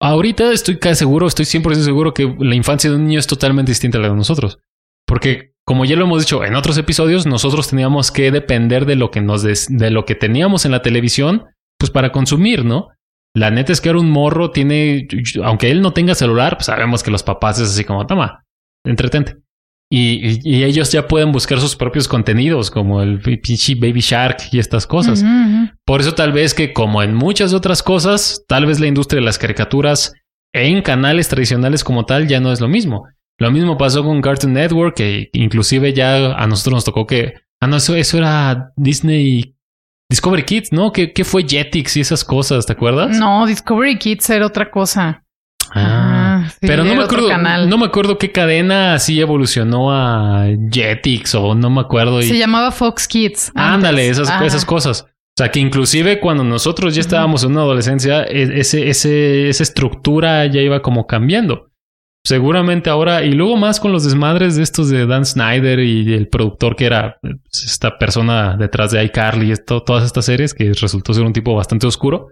ahorita 0.02 0.52
estoy 0.52 0.80
casi 0.80 1.00
seguro, 1.00 1.28
estoy 1.28 1.46
100% 1.46 1.84
seguro 1.84 2.14
que 2.14 2.36
la 2.40 2.56
infancia 2.56 2.90
de 2.90 2.96
un 2.96 3.06
niño 3.06 3.20
es 3.20 3.28
totalmente 3.28 3.72
distinta 3.72 3.98
a 3.98 4.02
la 4.02 4.10
de 4.10 4.16
nosotros. 4.16 4.60
Porque 5.06 5.54
como 5.66 5.86
ya 5.86 5.96
lo 5.96 6.06
hemos 6.06 6.22
dicho 6.22 6.44
en 6.44 6.56
otros 6.56 6.78
episodios, 6.78 7.28
nosotros 7.28 7.70
teníamos 7.70 8.12
que 8.12 8.32
depender 8.32 8.86
de 8.86 8.96
lo 8.96 9.12
que 9.12 9.22
nos 9.22 9.44
de 9.44 9.92
lo 9.92 10.06
que 10.06 10.16
teníamos 10.16 10.66
en 10.66 10.72
la 10.72 10.82
televisión, 10.82 11.46
pues 11.78 11.92
para 11.92 12.12
consumir, 12.12 12.66
¿no? 12.66 12.90
La 13.36 13.52
neta 13.52 13.72
es 13.72 13.80
que 13.80 13.90
ahora 13.90 14.02
un 14.02 14.10
morro 14.10 14.52
tiene, 14.52 15.08
aunque 15.44 15.70
él 15.70 15.82
no 15.82 15.94
tenga 15.94 16.16
celular, 16.16 16.58
pues 16.58 16.66
sabemos 16.66 17.04
que 17.04 17.12
los 17.12 17.24
papás 17.24 17.60
es 17.60 17.70
así 17.70 17.84
como, 17.84 18.08
toma, 18.08 18.44
entretente. 18.84 19.38
Y, 19.92 20.64
ellos 20.64 20.92
ya 20.92 21.08
pueden 21.08 21.32
buscar 21.32 21.60
sus 21.60 21.76
propios 21.76 22.08
contenidos, 22.08 22.70
como 22.70 23.02
el 23.02 23.20
pinche 23.20 23.74
Baby 23.74 24.02
Shark 24.02 24.38
y 24.52 24.60
estas 24.60 24.86
cosas. 24.86 25.26
Por 25.84 26.02
eso 26.02 26.14
tal 26.14 26.32
vez 26.32 26.54
que 26.54 26.74
como 26.74 27.02
en 27.02 27.16
muchas 27.16 27.54
otras 27.54 27.82
cosas, 27.82 28.44
tal 28.48 28.68
vez 28.68 28.80
la 28.80 28.88
industria 28.88 29.20
de 29.20 29.26
las 29.26 29.40
caricaturas 29.40 30.14
en 30.54 30.82
canales 30.82 31.28
tradicionales 31.28 31.84
como 31.84 32.06
tal 32.06 32.28
ya 32.28 32.40
no 32.40 32.52
es 32.52 32.62
lo 32.62 32.68
mismo. 32.68 33.08
Lo 33.40 33.52
mismo 33.52 33.78
pasó 33.78 34.04
con 34.04 34.22
Cartoon 34.22 34.54
Network, 34.54 34.96
que 34.96 35.30
inclusive 35.34 35.94
ya 35.94 36.34
a 36.34 36.46
nosotros 36.46 36.76
nos 36.76 36.86
tocó 36.86 37.08
que... 37.08 37.36
Ah, 37.62 37.68
no, 37.68 37.78
eso, 37.78 37.96
eso 37.96 38.18
era 38.18 38.72
Disney... 38.76 39.56
Discovery 40.12 40.44
Kids, 40.44 40.72
¿no? 40.72 40.92
¿Qué, 40.92 41.14
¿Qué, 41.14 41.24
fue 41.24 41.46
Jetix 41.48 41.96
y 41.98 42.02
esas 42.02 42.26
cosas? 42.26 42.66
¿Te 42.66 42.74
acuerdas? 42.74 43.18
No, 43.18 43.46
Discovery 43.46 43.98
Kids 44.00 44.30
era 44.32 44.48
otra 44.48 44.72
cosa. 44.72 45.24
Ah, 45.74 46.29
pero 46.62 46.84
no 46.84 46.96
me 46.96 47.04
acuerdo, 47.04 47.30
no 47.68 47.78
me 47.78 47.86
acuerdo 47.86 48.18
qué 48.18 48.32
cadena 48.32 48.94
así 48.94 49.20
evolucionó 49.20 49.92
a 49.92 50.46
Jetix 50.72 51.36
o 51.36 51.56
no 51.56 51.70
me 51.70 51.82
acuerdo. 51.82 52.22
Se 52.22 52.38
llamaba 52.38 52.72
Fox 52.72 53.08
Kids. 53.08 53.52
Ándale, 53.56 54.10
esas, 54.10 54.30
esas 54.42 54.66
cosas. 54.66 55.06
O 55.40 55.42
sea, 55.42 55.52
que 55.52 55.60
inclusive 55.60 56.20
cuando 56.20 56.44
nosotros 56.44 56.96
ya 56.96 57.02
estábamos 57.02 57.44
en 57.44 57.52
una 57.52 57.62
adolescencia, 57.62 58.24
e, 58.24 58.60
ese, 58.60 58.90
ese, 58.90 59.48
esa 59.48 59.64
estructura 59.64 60.46
ya 60.48 60.62
iba 60.62 60.82
como 60.82 61.08
cambiando. 61.08 61.70
Seguramente 62.26 62.90
ahora, 62.90 63.24
y 63.24 63.32
luego 63.32 63.56
más 63.56 63.80
con 63.80 63.94
los 63.94 64.04
desmadres 64.04 64.58
de 64.58 64.64
estos 64.64 64.90
de 64.90 65.06
Dan 65.08 65.26
Snyder 65.26 65.80
y 65.80 66.14
el 66.14 66.28
productor 66.28 66.76
que 66.76 66.86
era 66.86 67.18
pues, 67.22 67.64
esta 67.64 67.98
persona 67.98 68.58
detrás 68.58 68.92
de 68.92 69.02
iCarly 69.06 69.48
y 69.48 69.52
esto, 69.54 69.82
todas 69.84 70.04
estas 70.04 70.26
series, 70.26 70.54
que 70.54 70.74
resultó 70.74 71.14
ser 71.14 71.24
un 71.24 71.32
tipo 71.32 71.56
bastante 71.56 71.88
oscuro, 71.88 72.28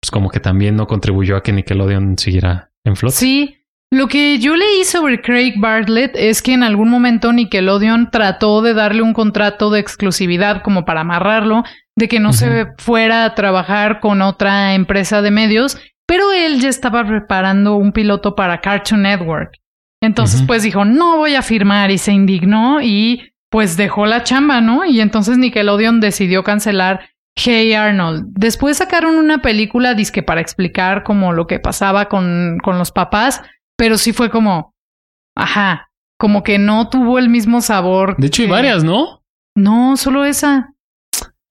pues 0.00 0.10
como 0.10 0.30
que 0.30 0.40
también 0.40 0.76
no 0.76 0.86
contribuyó 0.86 1.36
a 1.36 1.42
que 1.42 1.52
Nickelodeon 1.52 2.16
siguiera 2.16 2.70
en 2.86 2.96
flote. 2.96 3.16
Sí, 3.16 3.56
lo 3.90 4.08
que 4.08 4.38
yo 4.38 4.56
leí 4.56 4.84
sobre 4.84 5.20
Craig 5.20 5.54
Bartlett 5.58 6.16
es 6.16 6.42
que 6.42 6.52
en 6.54 6.62
algún 6.62 6.88
momento 6.88 7.32
Nickelodeon 7.32 8.10
trató 8.10 8.62
de 8.62 8.74
darle 8.74 9.02
un 9.02 9.12
contrato 9.12 9.70
de 9.70 9.80
exclusividad 9.80 10.62
como 10.62 10.84
para 10.84 11.02
amarrarlo, 11.02 11.62
de 11.96 12.08
que 12.08 12.20
no 12.20 12.32
se 12.32 12.66
fuera 12.78 13.24
a 13.24 13.34
trabajar 13.34 14.00
con 14.00 14.22
otra 14.22 14.74
empresa 14.74 15.22
de 15.22 15.30
medios 15.30 15.78
pero 16.06 16.32
él 16.32 16.60
ya 16.60 16.68
estaba 16.68 17.04
preparando 17.04 17.76
un 17.76 17.92
piloto 17.92 18.34
para 18.34 18.60
Cartoon 18.60 19.02
Network. 19.02 19.52
Entonces, 20.00 20.42
pues 20.46 20.62
dijo, 20.62 20.84
no 20.84 21.16
voy 21.16 21.34
a 21.34 21.42
firmar 21.42 21.90
y 21.90 21.98
se 21.98 22.12
indignó 22.12 22.80
y 22.80 23.32
pues 23.50 23.76
dejó 23.76 24.06
la 24.06 24.22
chamba, 24.22 24.60
¿no? 24.60 24.84
Y 24.84 25.00
entonces 25.00 25.36
Nickelodeon 25.38 26.00
decidió 26.00 26.44
cancelar 26.44 27.08
Hey 27.36 27.74
Arnold. 27.74 28.26
Después 28.30 28.78
sacaron 28.78 29.16
una 29.16 29.38
película 29.38 29.94
disque 29.94 30.22
para 30.22 30.40
explicar 30.40 31.04
como 31.04 31.32
lo 31.32 31.46
que 31.46 31.60
pasaba 31.60 32.06
con, 32.08 32.58
con 32.62 32.78
los 32.78 32.92
papás, 32.92 33.42
pero 33.76 33.98
sí 33.98 34.12
fue 34.12 34.30
como, 34.30 34.74
ajá, 35.36 35.90
como 36.18 36.42
que 36.42 36.58
no 36.58 36.88
tuvo 36.88 37.18
el 37.18 37.28
mismo 37.28 37.60
sabor. 37.60 38.16
De 38.16 38.28
hecho, 38.28 38.42
hay 38.42 38.48
varias, 38.48 38.84
¿no? 38.84 39.22
No, 39.54 39.96
solo 39.96 40.24
esa. 40.24 40.72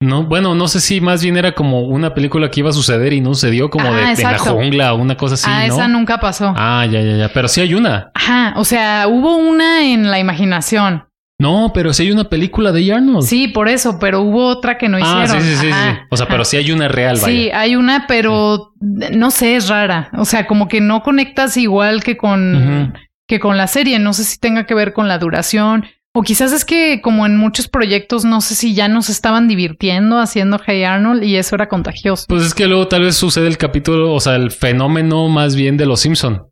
No, 0.02 0.24
bueno, 0.24 0.56
no 0.56 0.68
sé 0.68 0.82
si 0.82 1.00
más 1.00 1.24
bien 1.24 1.38
era 1.38 1.54
como 1.54 1.82
una 1.82 2.14
película 2.14 2.52
que 2.52 2.60
iba 2.60 2.70
a 2.70 2.74
suceder 2.74 3.14
y 3.14 3.22
no 3.22 3.34
sucedió 3.34 3.70
como 3.70 3.92
de, 3.92 4.02
ah, 4.02 4.14
en 4.14 4.24
la 4.24 4.38
jungla 4.38 4.94
o 4.94 4.98
una 4.98 5.16
cosa 5.16 5.36
así. 5.36 5.46
Ah, 5.50 5.66
esa 5.66 5.88
nunca 5.88 6.20
pasó. 6.20 6.54
Ah, 6.58 6.86
ya, 6.86 7.02
ya, 7.02 7.16
ya. 7.16 7.30
Pero 7.34 7.48
sí 7.48 7.62
hay 7.62 7.74
una. 7.74 8.12
Ajá. 8.14 8.54
O 8.58 8.66
sea, 8.66 9.08
hubo 9.08 9.38
una 9.38 9.86
en 9.86 10.12
la 10.12 10.20
imaginación. 10.20 11.06
No, 11.40 11.72
pero 11.74 11.94
sí 11.94 12.04
hay 12.04 12.12
una 12.12 12.30
película 12.30 12.72
de 12.72 12.94
Arnold. 12.94 13.26
Sí, 13.26 13.50
por 13.50 13.68
eso, 13.68 13.98
pero 14.00 14.22
hubo 14.22 14.48
otra 14.48 14.78
que 14.78 14.88
no 14.88 14.98
hicieron. 14.98 15.22
Ah, 15.24 15.28
sí, 15.28 15.42
sí, 15.42 15.56
sí, 15.56 15.68
sí. 15.68 15.98
O 16.10 16.18
sea, 16.18 16.28
pero 16.28 16.46
sí 16.46 16.58
hay 16.58 16.72
una 16.72 16.88
real, 16.88 17.18
vaya. 17.22 17.28
Sí, 17.28 17.50
hay 17.52 17.76
una, 17.76 18.06
pero 18.08 18.74
no 18.80 19.32
sé, 19.32 19.58
es 19.58 19.68
rara. 19.68 20.10
O 20.18 20.24
sea, 20.26 20.48
como 20.48 20.68
que 20.68 20.80
no 20.80 21.04
conectas 21.04 21.58
igual 21.58 22.04
que 22.04 22.16
con, 22.16 22.94
que 23.28 23.40
con 23.40 23.58
la 23.58 23.68
serie. 23.68 24.00
No 24.00 24.14
sé 24.14 24.24
si 24.24 24.40
tenga 24.40 24.66
que 24.66 24.76
ver 24.76 24.94
con 24.94 25.08
la 25.10 25.18
duración 25.18 25.86
o 26.18 26.22
quizás 26.22 26.54
es 26.54 26.64
que 26.64 27.02
como 27.02 27.26
en 27.26 27.36
muchos 27.36 27.68
proyectos, 27.68 28.24
no 28.24 28.40
sé 28.40 28.56
si 28.56 28.74
ya 28.74 28.88
nos 28.88 29.10
estaban 29.10 29.50
divirtiendo 29.50 30.18
haciendo 30.18 30.62
Hey 30.66 30.86
Arnold 30.86 31.22
y 31.26 31.36
eso 31.36 31.56
era 31.56 31.68
contagioso. 31.68 32.24
Pues 32.30 32.44
es 32.44 32.54
que 32.54 32.68
luego 32.68 32.88
tal 32.88 33.02
vez 33.02 33.18
sucede 33.18 33.48
el 33.48 33.58
capítulo, 33.58 34.14
o 34.14 34.22
sea, 34.22 34.38
el 34.38 34.52
fenómeno 34.52 35.28
más 35.28 35.58
bien 35.58 35.76
de 35.76 35.86
Los 35.86 36.00
Simpson. 36.00 36.48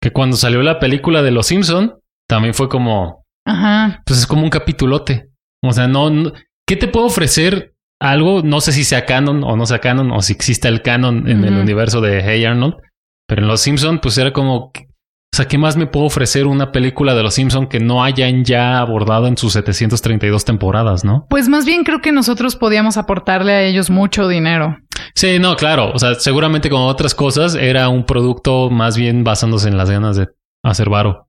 Que 0.00 0.12
cuando 0.12 0.36
salió 0.36 0.62
la 0.62 0.78
película 0.78 1.22
de 1.22 1.32
Los 1.32 1.48
Simpson, 1.48 1.96
también 2.28 2.54
fue 2.54 2.68
como... 2.68 3.17
Ajá. 3.48 4.02
Pues 4.04 4.20
es 4.20 4.26
como 4.26 4.42
un 4.42 4.50
capitulote. 4.50 5.30
O 5.62 5.72
sea, 5.72 5.88
no, 5.88 6.10
¿Qué 6.68 6.76
te 6.76 6.86
puedo 6.86 7.06
ofrecer? 7.06 7.74
Algo, 8.00 8.42
no 8.42 8.60
sé 8.60 8.72
si 8.72 8.84
sea 8.84 9.06
canon 9.06 9.42
o 9.42 9.56
no 9.56 9.66
sea 9.66 9.80
canon, 9.80 10.12
o 10.12 10.20
si 10.22 10.34
existe 10.34 10.68
el 10.68 10.82
canon 10.82 11.28
en 11.28 11.42
el 11.42 11.54
universo 11.54 12.00
de 12.00 12.22
Hey 12.22 12.44
Arnold. 12.44 12.74
Pero 13.26 13.42
en 13.42 13.48
Los 13.48 13.62
Simpson, 13.62 13.98
pues 13.98 14.18
era 14.18 14.32
como, 14.32 14.66
o 14.66 15.36
sea, 15.36 15.48
¿qué 15.48 15.58
más 15.58 15.76
me 15.76 15.86
puedo 15.86 16.06
ofrecer 16.06 16.46
una 16.46 16.70
película 16.70 17.14
de 17.14 17.22
Los 17.22 17.34
Simpson 17.34 17.66
que 17.66 17.80
no 17.80 18.04
hayan 18.04 18.44
ya 18.44 18.78
abordado 18.78 19.26
en 19.26 19.36
sus 19.36 19.54
732 19.54 20.44
temporadas, 20.44 21.04
no? 21.04 21.26
Pues 21.28 21.48
más 21.48 21.64
bien 21.66 21.84
creo 21.84 22.00
que 22.00 22.12
nosotros 22.12 22.54
podíamos 22.54 22.98
aportarle 22.98 23.52
a 23.52 23.62
ellos 23.62 23.90
mucho 23.90 24.28
dinero. 24.28 24.76
Sí, 25.14 25.38
no, 25.38 25.56
claro. 25.56 25.90
O 25.92 25.98
sea, 25.98 26.14
seguramente 26.14 26.70
con 26.70 26.82
otras 26.82 27.14
cosas 27.14 27.54
era 27.54 27.88
un 27.88 28.04
producto 28.04 28.70
más 28.70 28.96
bien 28.96 29.24
basándose 29.24 29.68
en 29.68 29.76
las 29.76 29.90
ganas 29.90 30.16
de 30.16 30.28
hacer 30.62 30.88
varo. 30.88 31.27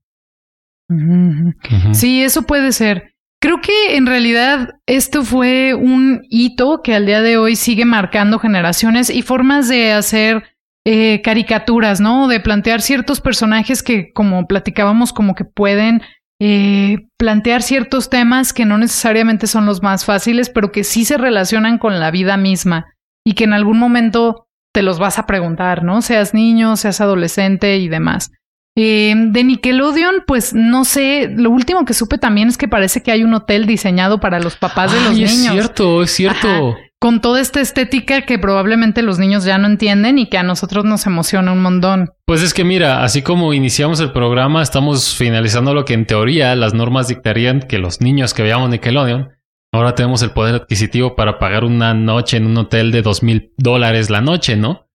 Sí, 1.93 2.23
eso 2.23 2.43
puede 2.43 2.71
ser. 2.71 3.13
Creo 3.41 3.61
que 3.61 3.95
en 3.95 4.05
realidad 4.05 4.75
esto 4.85 5.23
fue 5.23 5.73
un 5.73 6.21
hito 6.29 6.81
que 6.83 6.93
al 6.93 7.05
día 7.05 7.21
de 7.21 7.37
hoy 7.37 7.55
sigue 7.55 7.85
marcando 7.85 8.37
generaciones 8.39 9.09
y 9.09 9.21
formas 9.21 9.69
de 9.69 9.93
hacer 9.93 10.43
eh, 10.85 11.21
caricaturas, 11.23 12.01
¿no? 12.01 12.27
De 12.27 12.39
plantear 12.39 12.81
ciertos 12.81 13.21
personajes 13.21 13.81
que, 13.81 14.11
como 14.13 14.45
platicábamos, 14.45 15.13
como 15.13 15.35
que 15.35 15.45
pueden 15.45 16.01
eh, 16.41 17.07
plantear 17.17 17.61
ciertos 17.61 18.09
temas 18.09 18.53
que 18.53 18.65
no 18.65 18.77
necesariamente 18.77 19.45
son 19.45 19.65
los 19.65 19.83
más 19.83 20.05
fáciles, 20.05 20.49
pero 20.49 20.71
que 20.71 20.83
sí 20.83 21.05
se 21.05 21.17
relacionan 21.17 21.77
con 21.77 21.99
la 21.99 22.11
vida 22.11 22.35
misma 22.37 22.93
y 23.25 23.33
que 23.33 23.43
en 23.43 23.53
algún 23.53 23.77
momento 23.77 24.47
te 24.73 24.81
los 24.81 24.99
vas 24.99 25.19
a 25.19 25.25
preguntar, 25.25 25.83
¿no? 25.83 26.01
Seas 26.01 26.33
niño, 26.33 26.75
seas 26.75 27.01
adolescente 27.01 27.77
y 27.77 27.89
demás. 27.89 28.31
Eh, 28.81 29.13
de 29.13 29.43
Nickelodeon, 29.43 30.23
pues 30.25 30.53
no 30.53 30.85
sé, 30.85 31.29
lo 31.35 31.49
último 31.49 31.83
que 31.83 31.93
supe 31.93 32.17
también 32.17 32.47
es 32.47 32.57
que 32.57 32.69
parece 32.69 33.03
que 33.03 33.11
hay 33.11 33.25
un 33.25 33.33
hotel 33.33 33.65
diseñado 33.65 34.21
para 34.21 34.39
los 34.39 34.55
papás 34.55 34.93
de 34.93 35.01
los 35.01 35.15
niños. 35.15 35.33
Es 35.33 35.51
cierto, 35.51 36.01
es 36.01 36.11
cierto. 36.11 36.77
con 36.97 37.19
toda 37.19 37.41
esta 37.41 37.59
estética 37.59 38.21
que 38.21 38.39
probablemente 38.39 39.01
los 39.01 39.19
niños 39.19 39.43
ya 39.43 39.57
no 39.57 39.67
entienden 39.67 40.17
y 40.17 40.29
que 40.29 40.37
a 40.37 40.43
nosotros 40.43 40.85
nos 40.85 41.05
emociona 41.07 41.51
un 41.51 41.61
montón. 41.61 42.11
Pues 42.25 42.41
es 42.41 42.53
que 42.53 42.63
mira, 42.63 43.03
así 43.03 43.21
como 43.21 43.53
iniciamos 43.53 43.99
el 43.99 44.13
programa, 44.13 44.61
estamos 44.61 45.13
finalizando 45.13 45.73
lo 45.73 45.83
que 45.83 45.93
en 45.93 46.05
teoría 46.05 46.55
las 46.55 46.73
normas 46.73 47.09
dictarían 47.09 47.63
que 47.63 47.79
los 47.79 47.99
niños 47.99 48.33
que 48.33 48.43
veamos 48.43 48.69
Nickelodeon, 48.69 49.27
ahora 49.73 49.93
tenemos 49.93 50.21
el 50.21 50.31
poder 50.31 50.55
adquisitivo 50.55 51.17
para 51.17 51.37
pagar 51.37 51.65
una 51.65 51.93
noche 51.93 52.37
en 52.37 52.45
un 52.45 52.55
hotel 52.57 52.93
de 52.93 53.01
dos 53.01 53.23
mil 53.23 53.51
dólares 53.57 54.09
la 54.09 54.21
noche, 54.21 54.55
¿no? 54.55 54.88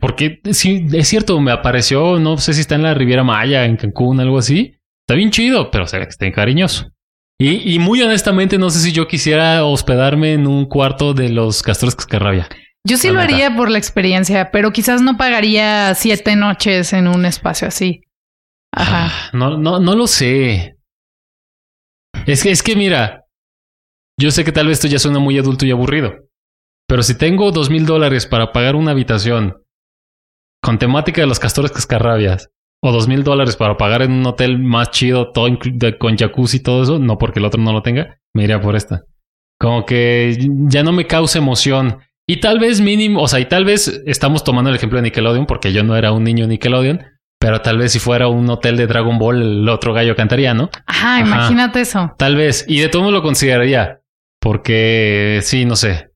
Porque 0.00 0.40
sí, 0.52 0.86
es 0.92 1.08
cierto, 1.08 1.40
me 1.40 1.52
apareció, 1.52 2.18
no 2.18 2.38
sé 2.38 2.54
si 2.54 2.60
está 2.60 2.74
en 2.74 2.82
la 2.82 2.94
Riviera 2.94 3.24
Maya, 3.24 3.64
en 3.64 3.76
Cancún, 3.76 4.20
algo 4.20 4.38
así. 4.38 4.74
Está 5.06 5.16
bien 5.16 5.30
chido, 5.30 5.70
pero 5.70 5.86
se 5.86 5.98
ve 5.98 6.04
que 6.04 6.10
está 6.10 6.30
cariñoso. 6.32 6.92
Y, 7.40 7.72
y, 7.72 7.78
muy 7.78 8.02
honestamente, 8.02 8.58
no 8.58 8.68
sé 8.68 8.80
si 8.80 8.92
yo 8.92 9.06
quisiera 9.06 9.64
hospedarme 9.64 10.32
en 10.32 10.46
un 10.46 10.66
cuarto 10.66 11.14
de 11.14 11.28
los 11.28 11.62
castores 11.62 11.94
Cascarrabia. 11.94 12.48
Yo 12.84 12.96
sí 12.96 13.10
lo 13.10 13.20
haría 13.20 13.54
por 13.54 13.70
la 13.70 13.78
experiencia, 13.78 14.50
pero 14.50 14.72
quizás 14.72 15.02
no 15.02 15.16
pagaría 15.16 15.94
siete 15.94 16.36
noches 16.36 16.92
en 16.92 17.06
un 17.06 17.26
espacio 17.26 17.68
así. 17.68 18.02
Ajá. 18.72 19.06
Ah, 19.06 19.30
no, 19.32 19.56
no, 19.56 19.78
no 19.78 19.94
lo 19.94 20.06
sé. 20.06 20.76
Es 22.26 22.42
que, 22.42 22.50
es 22.50 22.62
que 22.62 22.76
mira, 22.76 23.24
yo 24.18 24.30
sé 24.30 24.44
que 24.44 24.52
tal 24.52 24.66
vez 24.66 24.78
esto 24.78 24.88
ya 24.88 24.98
suena 24.98 25.18
muy 25.18 25.38
adulto 25.38 25.64
y 25.64 25.70
aburrido. 25.70 26.27
Pero 26.88 27.02
si 27.02 27.16
tengo 27.16 27.52
dos 27.52 27.70
mil 27.70 27.86
dólares 27.86 28.26
para 28.26 28.50
pagar 28.52 28.74
una 28.74 28.92
habitación 28.92 29.62
con 30.62 30.78
temática 30.78 31.20
de 31.20 31.26
los 31.26 31.38
castores 31.38 31.70
cascarrabias 31.70 32.50
o 32.82 32.92
dos 32.92 33.06
mil 33.06 33.22
dólares 33.22 33.56
para 33.56 33.76
pagar 33.76 34.02
en 34.02 34.12
un 34.12 34.26
hotel 34.26 34.58
más 34.58 34.90
chido, 34.90 35.30
todo 35.30 35.48
con 35.98 36.16
jacuzzi 36.16 36.56
y 36.56 36.62
todo 36.62 36.82
eso, 36.82 36.98
no 36.98 37.18
porque 37.18 37.40
el 37.40 37.44
otro 37.44 37.60
no 37.60 37.72
lo 37.72 37.82
tenga, 37.82 38.18
me 38.34 38.44
iría 38.44 38.60
por 38.60 38.74
esta. 38.74 39.02
Como 39.60 39.84
que 39.84 40.36
ya 40.68 40.82
no 40.82 40.92
me 40.92 41.06
causa 41.06 41.38
emoción. 41.38 41.98
Y 42.26 42.40
tal 42.40 42.58
vez 42.58 42.80
mínimo, 42.80 43.22
o 43.22 43.28
sea, 43.28 43.40
y 43.40 43.46
tal 43.46 43.64
vez 43.64 44.02
estamos 44.06 44.44
tomando 44.44 44.70
el 44.70 44.76
ejemplo 44.76 44.98
de 44.98 45.02
Nickelodeon 45.02 45.46
porque 45.46 45.72
yo 45.72 45.82
no 45.82 45.96
era 45.96 46.12
un 46.12 46.24
niño 46.24 46.46
Nickelodeon, 46.46 47.02
pero 47.40 47.60
tal 47.60 47.78
vez 47.78 47.92
si 47.92 47.98
fuera 47.98 48.28
un 48.28 48.48
hotel 48.48 48.76
de 48.76 48.86
Dragon 48.86 49.18
Ball, 49.18 49.42
el 49.42 49.68
otro 49.68 49.92
gallo 49.92 50.16
cantaría, 50.16 50.54
¿no? 50.54 50.70
Ajá, 50.86 51.20
imagínate 51.20 51.80
eso. 51.80 52.14
Tal 52.18 52.36
vez. 52.36 52.64
Y 52.68 52.80
de 52.80 52.88
todo 52.88 53.10
lo 53.10 53.22
consideraría. 53.22 54.00
Porque 54.40 55.40
sí, 55.42 55.64
no 55.64 55.76
sé. 55.76 56.07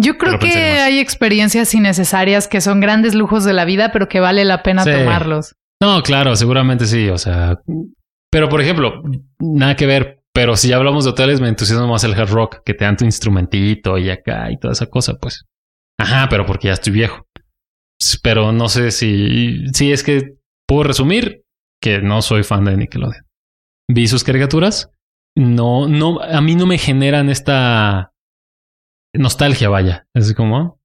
Yo 0.00 0.16
creo 0.16 0.38
que 0.38 0.48
hay 0.48 0.98
experiencias 0.98 1.74
innecesarias 1.74 2.48
que 2.48 2.62
son 2.62 2.80
grandes 2.80 3.14
lujos 3.14 3.44
de 3.44 3.52
la 3.52 3.66
vida, 3.66 3.92
pero 3.92 4.08
que 4.08 4.18
vale 4.18 4.44
la 4.46 4.62
pena 4.62 4.84
tomarlos. 4.84 5.54
No, 5.82 6.02
claro, 6.02 6.34
seguramente 6.36 6.86
sí. 6.86 7.08
O 7.10 7.18
sea, 7.18 7.58
pero 8.30 8.48
por 8.48 8.62
ejemplo, 8.62 9.02
nada 9.38 9.76
que 9.76 9.86
ver. 9.86 10.22
Pero 10.32 10.56
si 10.56 10.68
ya 10.68 10.76
hablamos 10.76 11.04
de 11.04 11.10
hoteles, 11.10 11.40
me 11.40 11.48
entusiasma 11.48 11.86
más 11.86 12.04
el 12.04 12.14
hard 12.14 12.30
rock, 12.30 12.58
que 12.64 12.72
te 12.72 12.84
dan 12.84 12.96
tu 12.96 13.04
instrumentito 13.04 13.98
y 13.98 14.10
acá 14.10 14.50
y 14.50 14.58
toda 14.58 14.72
esa 14.72 14.86
cosa, 14.86 15.18
pues. 15.20 15.44
Ajá, 15.98 16.28
pero 16.30 16.46
porque 16.46 16.68
ya 16.68 16.74
estoy 16.74 16.92
viejo. 16.92 17.26
Pero 18.22 18.52
no 18.52 18.68
sé 18.68 18.92
si, 18.92 19.66
si 19.74 19.92
es 19.92 20.02
que 20.02 20.36
puedo 20.66 20.84
resumir 20.84 21.42
que 21.82 22.00
no 22.00 22.22
soy 22.22 22.42
fan 22.42 22.64
de 22.64 22.76
Nickelodeon. 22.76 23.26
Vi 23.88 24.06
sus 24.06 24.24
caricaturas. 24.24 24.88
No, 25.36 25.88
no, 25.88 26.20
a 26.20 26.40
mí 26.40 26.54
no 26.54 26.66
me 26.66 26.78
generan 26.78 27.28
esta 27.28 28.09
nostalgia, 29.14 29.68
vaya. 29.68 30.06
Es 30.14 30.34
como. 30.34 30.80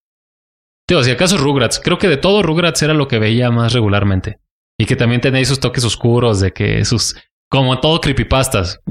Tío, 0.88 1.04
si 1.04 1.12
acaso 1.12 1.38
Rugrats, 1.38 1.80
creo 1.84 1.98
que 1.98 2.08
de 2.08 2.18
todo 2.18 2.44
Rugrats 2.44 2.84
era 2.84 2.94
lo 2.94 3.08
que 3.08 3.20
veía 3.20 3.50
más 3.50 3.74
regularmente. 3.74 4.40
Y 4.78 4.86
que 4.86 4.96
también 4.96 5.22
tenéis 5.22 5.48
sus 5.48 5.60
toques 5.60 5.84
oscuros 5.84 6.40
de 6.40 6.52
que 6.52 6.86
sus. 6.86 7.16
Como 7.50 7.80
todo 7.80 8.02
creepypastas. 8.02 8.82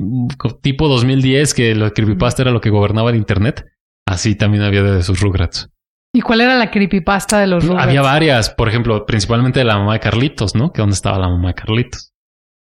Tipo 0.62 0.88
2010, 0.88 1.55
que 1.55 1.73
el 1.73 1.92
creepypasta 1.92 2.42
era 2.42 2.51
lo 2.53 2.61
que 2.61 2.70
gobernaba 2.70 3.11
el 3.11 3.16
internet. 3.16 3.66
Así 4.07 4.37
también 4.37 4.62
había 4.62 4.83
de 4.83 5.03
sus 5.03 5.20
Rugrats. 5.20 5.70
¿Y 6.14 6.20
cuál 6.20 6.40
era 6.40 6.57
la 6.57 6.70
creepypasta 6.70 7.40
de 7.40 7.49
los 7.49 7.64
Rugrats? 7.64 7.88
Había 7.88 8.03
varias, 8.03 8.51
por 8.51 8.68
ejemplo, 8.68 9.05
principalmente 9.05 9.59
de 9.59 9.64
la 9.64 9.79
mamá 9.79 9.94
de 9.94 10.01
Carlitos, 10.01 10.55
¿no? 10.55 10.73
Que 10.73 10.81
dónde 10.81 10.94
estaba 10.94 11.18
la 11.18 11.29
mamá 11.29 11.49
de 11.49 11.55
Carlitos. 11.55 12.12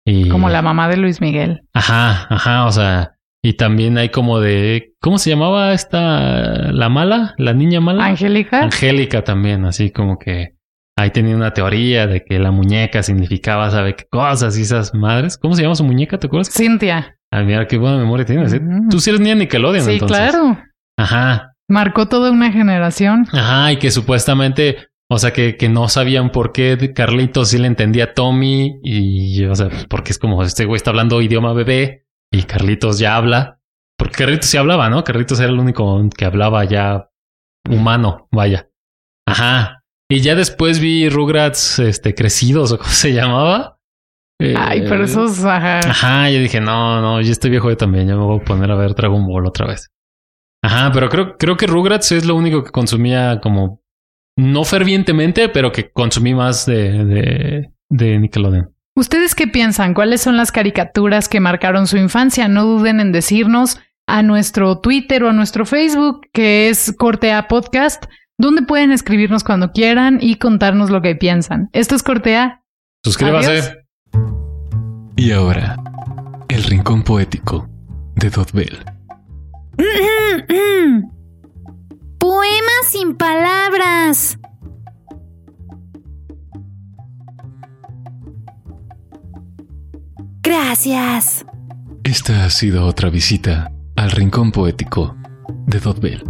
Y... 0.06 0.28
Como 0.28 0.48
la 0.48 0.62
mamá 0.62 0.88
de 0.88 0.96
Luis 0.96 1.20
Miguel. 1.20 1.62
Ajá, 1.72 2.26
ajá, 2.30 2.66
o 2.66 2.72
sea, 2.72 3.16
y 3.44 3.54
también 3.54 3.98
hay 3.98 4.10
como 4.10 4.38
de, 4.38 4.94
¿cómo 5.00 5.18
se 5.18 5.30
llamaba 5.30 5.72
esta, 5.72 6.70
la 6.72 6.88
mala, 6.88 7.34
la 7.38 7.52
niña 7.52 7.80
mala? 7.80 8.06
Angélica. 8.06 8.60
Angélica 8.60 9.24
también, 9.24 9.64
así 9.64 9.90
como 9.90 10.16
que 10.16 10.54
ahí 10.96 11.10
tenía 11.10 11.34
una 11.34 11.52
teoría 11.52 12.06
de 12.06 12.24
que 12.24 12.38
la 12.38 12.52
muñeca 12.52 13.02
significaba, 13.02 13.68
¿sabe 13.70 13.96
qué 13.96 14.04
cosas 14.08 14.56
y 14.56 14.62
esas 14.62 14.94
madres? 14.94 15.36
¿Cómo 15.38 15.56
se 15.56 15.62
llama 15.62 15.74
su 15.74 15.82
muñeca? 15.82 16.18
¿Te 16.18 16.28
acuerdas? 16.28 16.54
Cintia. 16.54 17.16
Ah, 17.32 17.42
mira 17.42 17.66
qué 17.66 17.78
buena 17.78 17.98
memoria 17.98 18.24
tienes. 18.24 18.52
¿eh? 18.52 18.60
Tú 18.88 19.00
sí 19.00 19.10
eres 19.10 19.20
niña 19.20 19.34
Nickelodeon, 19.34 19.86
sí, 19.86 19.98
claro. 19.98 20.58
Ajá. 20.96 21.54
Marcó 21.68 22.06
toda 22.06 22.30
una 22.30 22.52
generación. 22.52 23.26
Ajá, 23.32 23.72
y 23.72 23.78
que 23.78 23.90
supuestamente, 23.90 24.88
o 25.10 25.18
sea, 25.18 25.32
que, 25.32 25.56
que 25.56 25.68
no 25.68 25.88
sabían 25.88 26.30
por 26.30 26.52
qué 26.52 26.92
Carlitos 26.94 27.48
sí 27.48 27.58
le 27.58 27.66
entendía 27.66 28.04
a 28.04 28.14
Tommy 28.14 28.78
y, 28.84 29.44
o 29.46 29.54
sea, 29.56 29.68
porque 29.88 30.12
es 30.12 30.18
como 30.18 30.44
este 30.44 30.64
güey 30.64 30.76
está 30.76 30.90
hablando 30.90 31.20
idioma 31.22 31.54
bebé 31.54 32.02
y 32.32 32.42
Carlitos 32.44 32.98
ya 32.98 33.16
habla. 33.16 33.60
Porque 33.96 34.16
Carlitos 34.16 34.50
sí 34.50 34.56
hablaba, 34.56 34.90
¿no? 34.90 35.04
Carlitos 35.04 35.38
era 35.38 35.50
el 35.50 35.58
único 35.60 36.08
que 36.16 36.24
hablaba 36.24 36.64
ya 36.64 37.08
humano, 37.70 38.28
vaya. 38.32 38.68
Ajá. 39.26 39.84
Y 40.10 40.20
ya 40.20 40.34
después 40.34 40.80
vi 40.80 41.08
Rugrats 41.08 41.78
este, 41.78 42.14
crecidos 42.14 42.72
o 42.72 42.78
cómo 42.78 42.90
se 42.90 43.12
llamaba. 43.12 43.78
Ay, 44.56 44.82
pero 44.88 45.04
eso 45.04 45.26
es... 45.26 45.44
Ajá. 45.44 45.78
Ajá, 45.78 46.30
yo 46.30 46.40
dije, 46.40 46.60
no, 46.60 47.00
no, 47.00 47.20
yo 47.20 47.30
estoy 47.30 47.50
viejo 47.50 47.70
yo 47.70 47.76
también, 47.76 48.08
ya 48.08 48.16
me 48.16 48.24
voy 48.24 48.40
a 48.40 48.44
poner 48.44 48.72
a 48.72 48.74
ver 48.74 48.94
Dragon 48.94 49.24
Ball 49.24 49.46
otra 49.46 49.68
vez. 49.68 49.92
Ajá, 50.64 50.90
pero 50.92 51.08
creo, 51.08 51.36
creo 51.36 51.56
que 51.56 51.66
Rugrats 51.68 52.10
es 52.12 52.24
lo 52.24 52.34
único 52.34 52.64
que 52.64 52.72
consumía 52.72 53.40
como, 53.40 53.82
no 54.36 54.64
fervientemente, 54.64 55.48
pero 55.48 55.70
que 55.70 55.92
consumí 55.92 56.34
más 56.34 56.66
de, 56.66 57.04
de, 57.04 57.72
de 57.88 58.18
Nickelodeon. 58.18 58.71
¿Ustedes 58.94 59.34
qué 59.34 59.46
piensan? 59.46 59.94
¿Cuáles 59.94 60.20
son 60.20 60.36
las 60.36 60.52
caricaturas 60.52 61.28
que 61.28 61.40
marcaron 61.40 61.86
su 61.86 61.96
infancia? 61.96 62.46
No 62.48 62.64
duden 62.64 63.00
en 63.00 63.10
decirnos 63.10 63.80
a 64.06 64.22
nuestro 64.22 64.80
Twitter 64.80 65.24
o 65.24 65.30
a 65.30 65.32
nuestro 65.32 65.64
Facebook, 65.64 66.26
que 66.32 66.68
es 66.68 66.94
Cortea 66.98 67.48
Podcast, 67.48 68.04
donde 68.36 68.62
pueden 68.62 68.92
escribirnos 68.92 69.44
cuando 69.44 69.72
quieran 69.72 70.18
y 70.20 70.36
contarnos 70.36 70.90
lo 70.90 71.00
que 71.00 71.14
piensan. 71.14 71.70
Esto 71.72 71.94
es 71.94 72.02
Cortea. 72.02 72.62
Suscríbase. 73.02 73.78
Y 75.16 75.32
ahora, 75.32 75.76
el 76.48 76.62
rincón 76.64 77.02
poético 77.02 77.68
de 78.16 78.28
Dotbell. 78.28 78.78
Poemas 82.18 82.86
sin 82.88 83.16
palabras. 83.16 84.38
Gracias. 90.52 91.46
Esta 92.04 92.44
ha 92.44 92.50
sido 92.50 92.84
otra 92.84 93.08
visita 93.08 93.72
al 93.96 94.10
Rincón 94.10 94.52
Poético 94.52 95.16
de 95.66 95.80
Dotbell. 95.80 96.22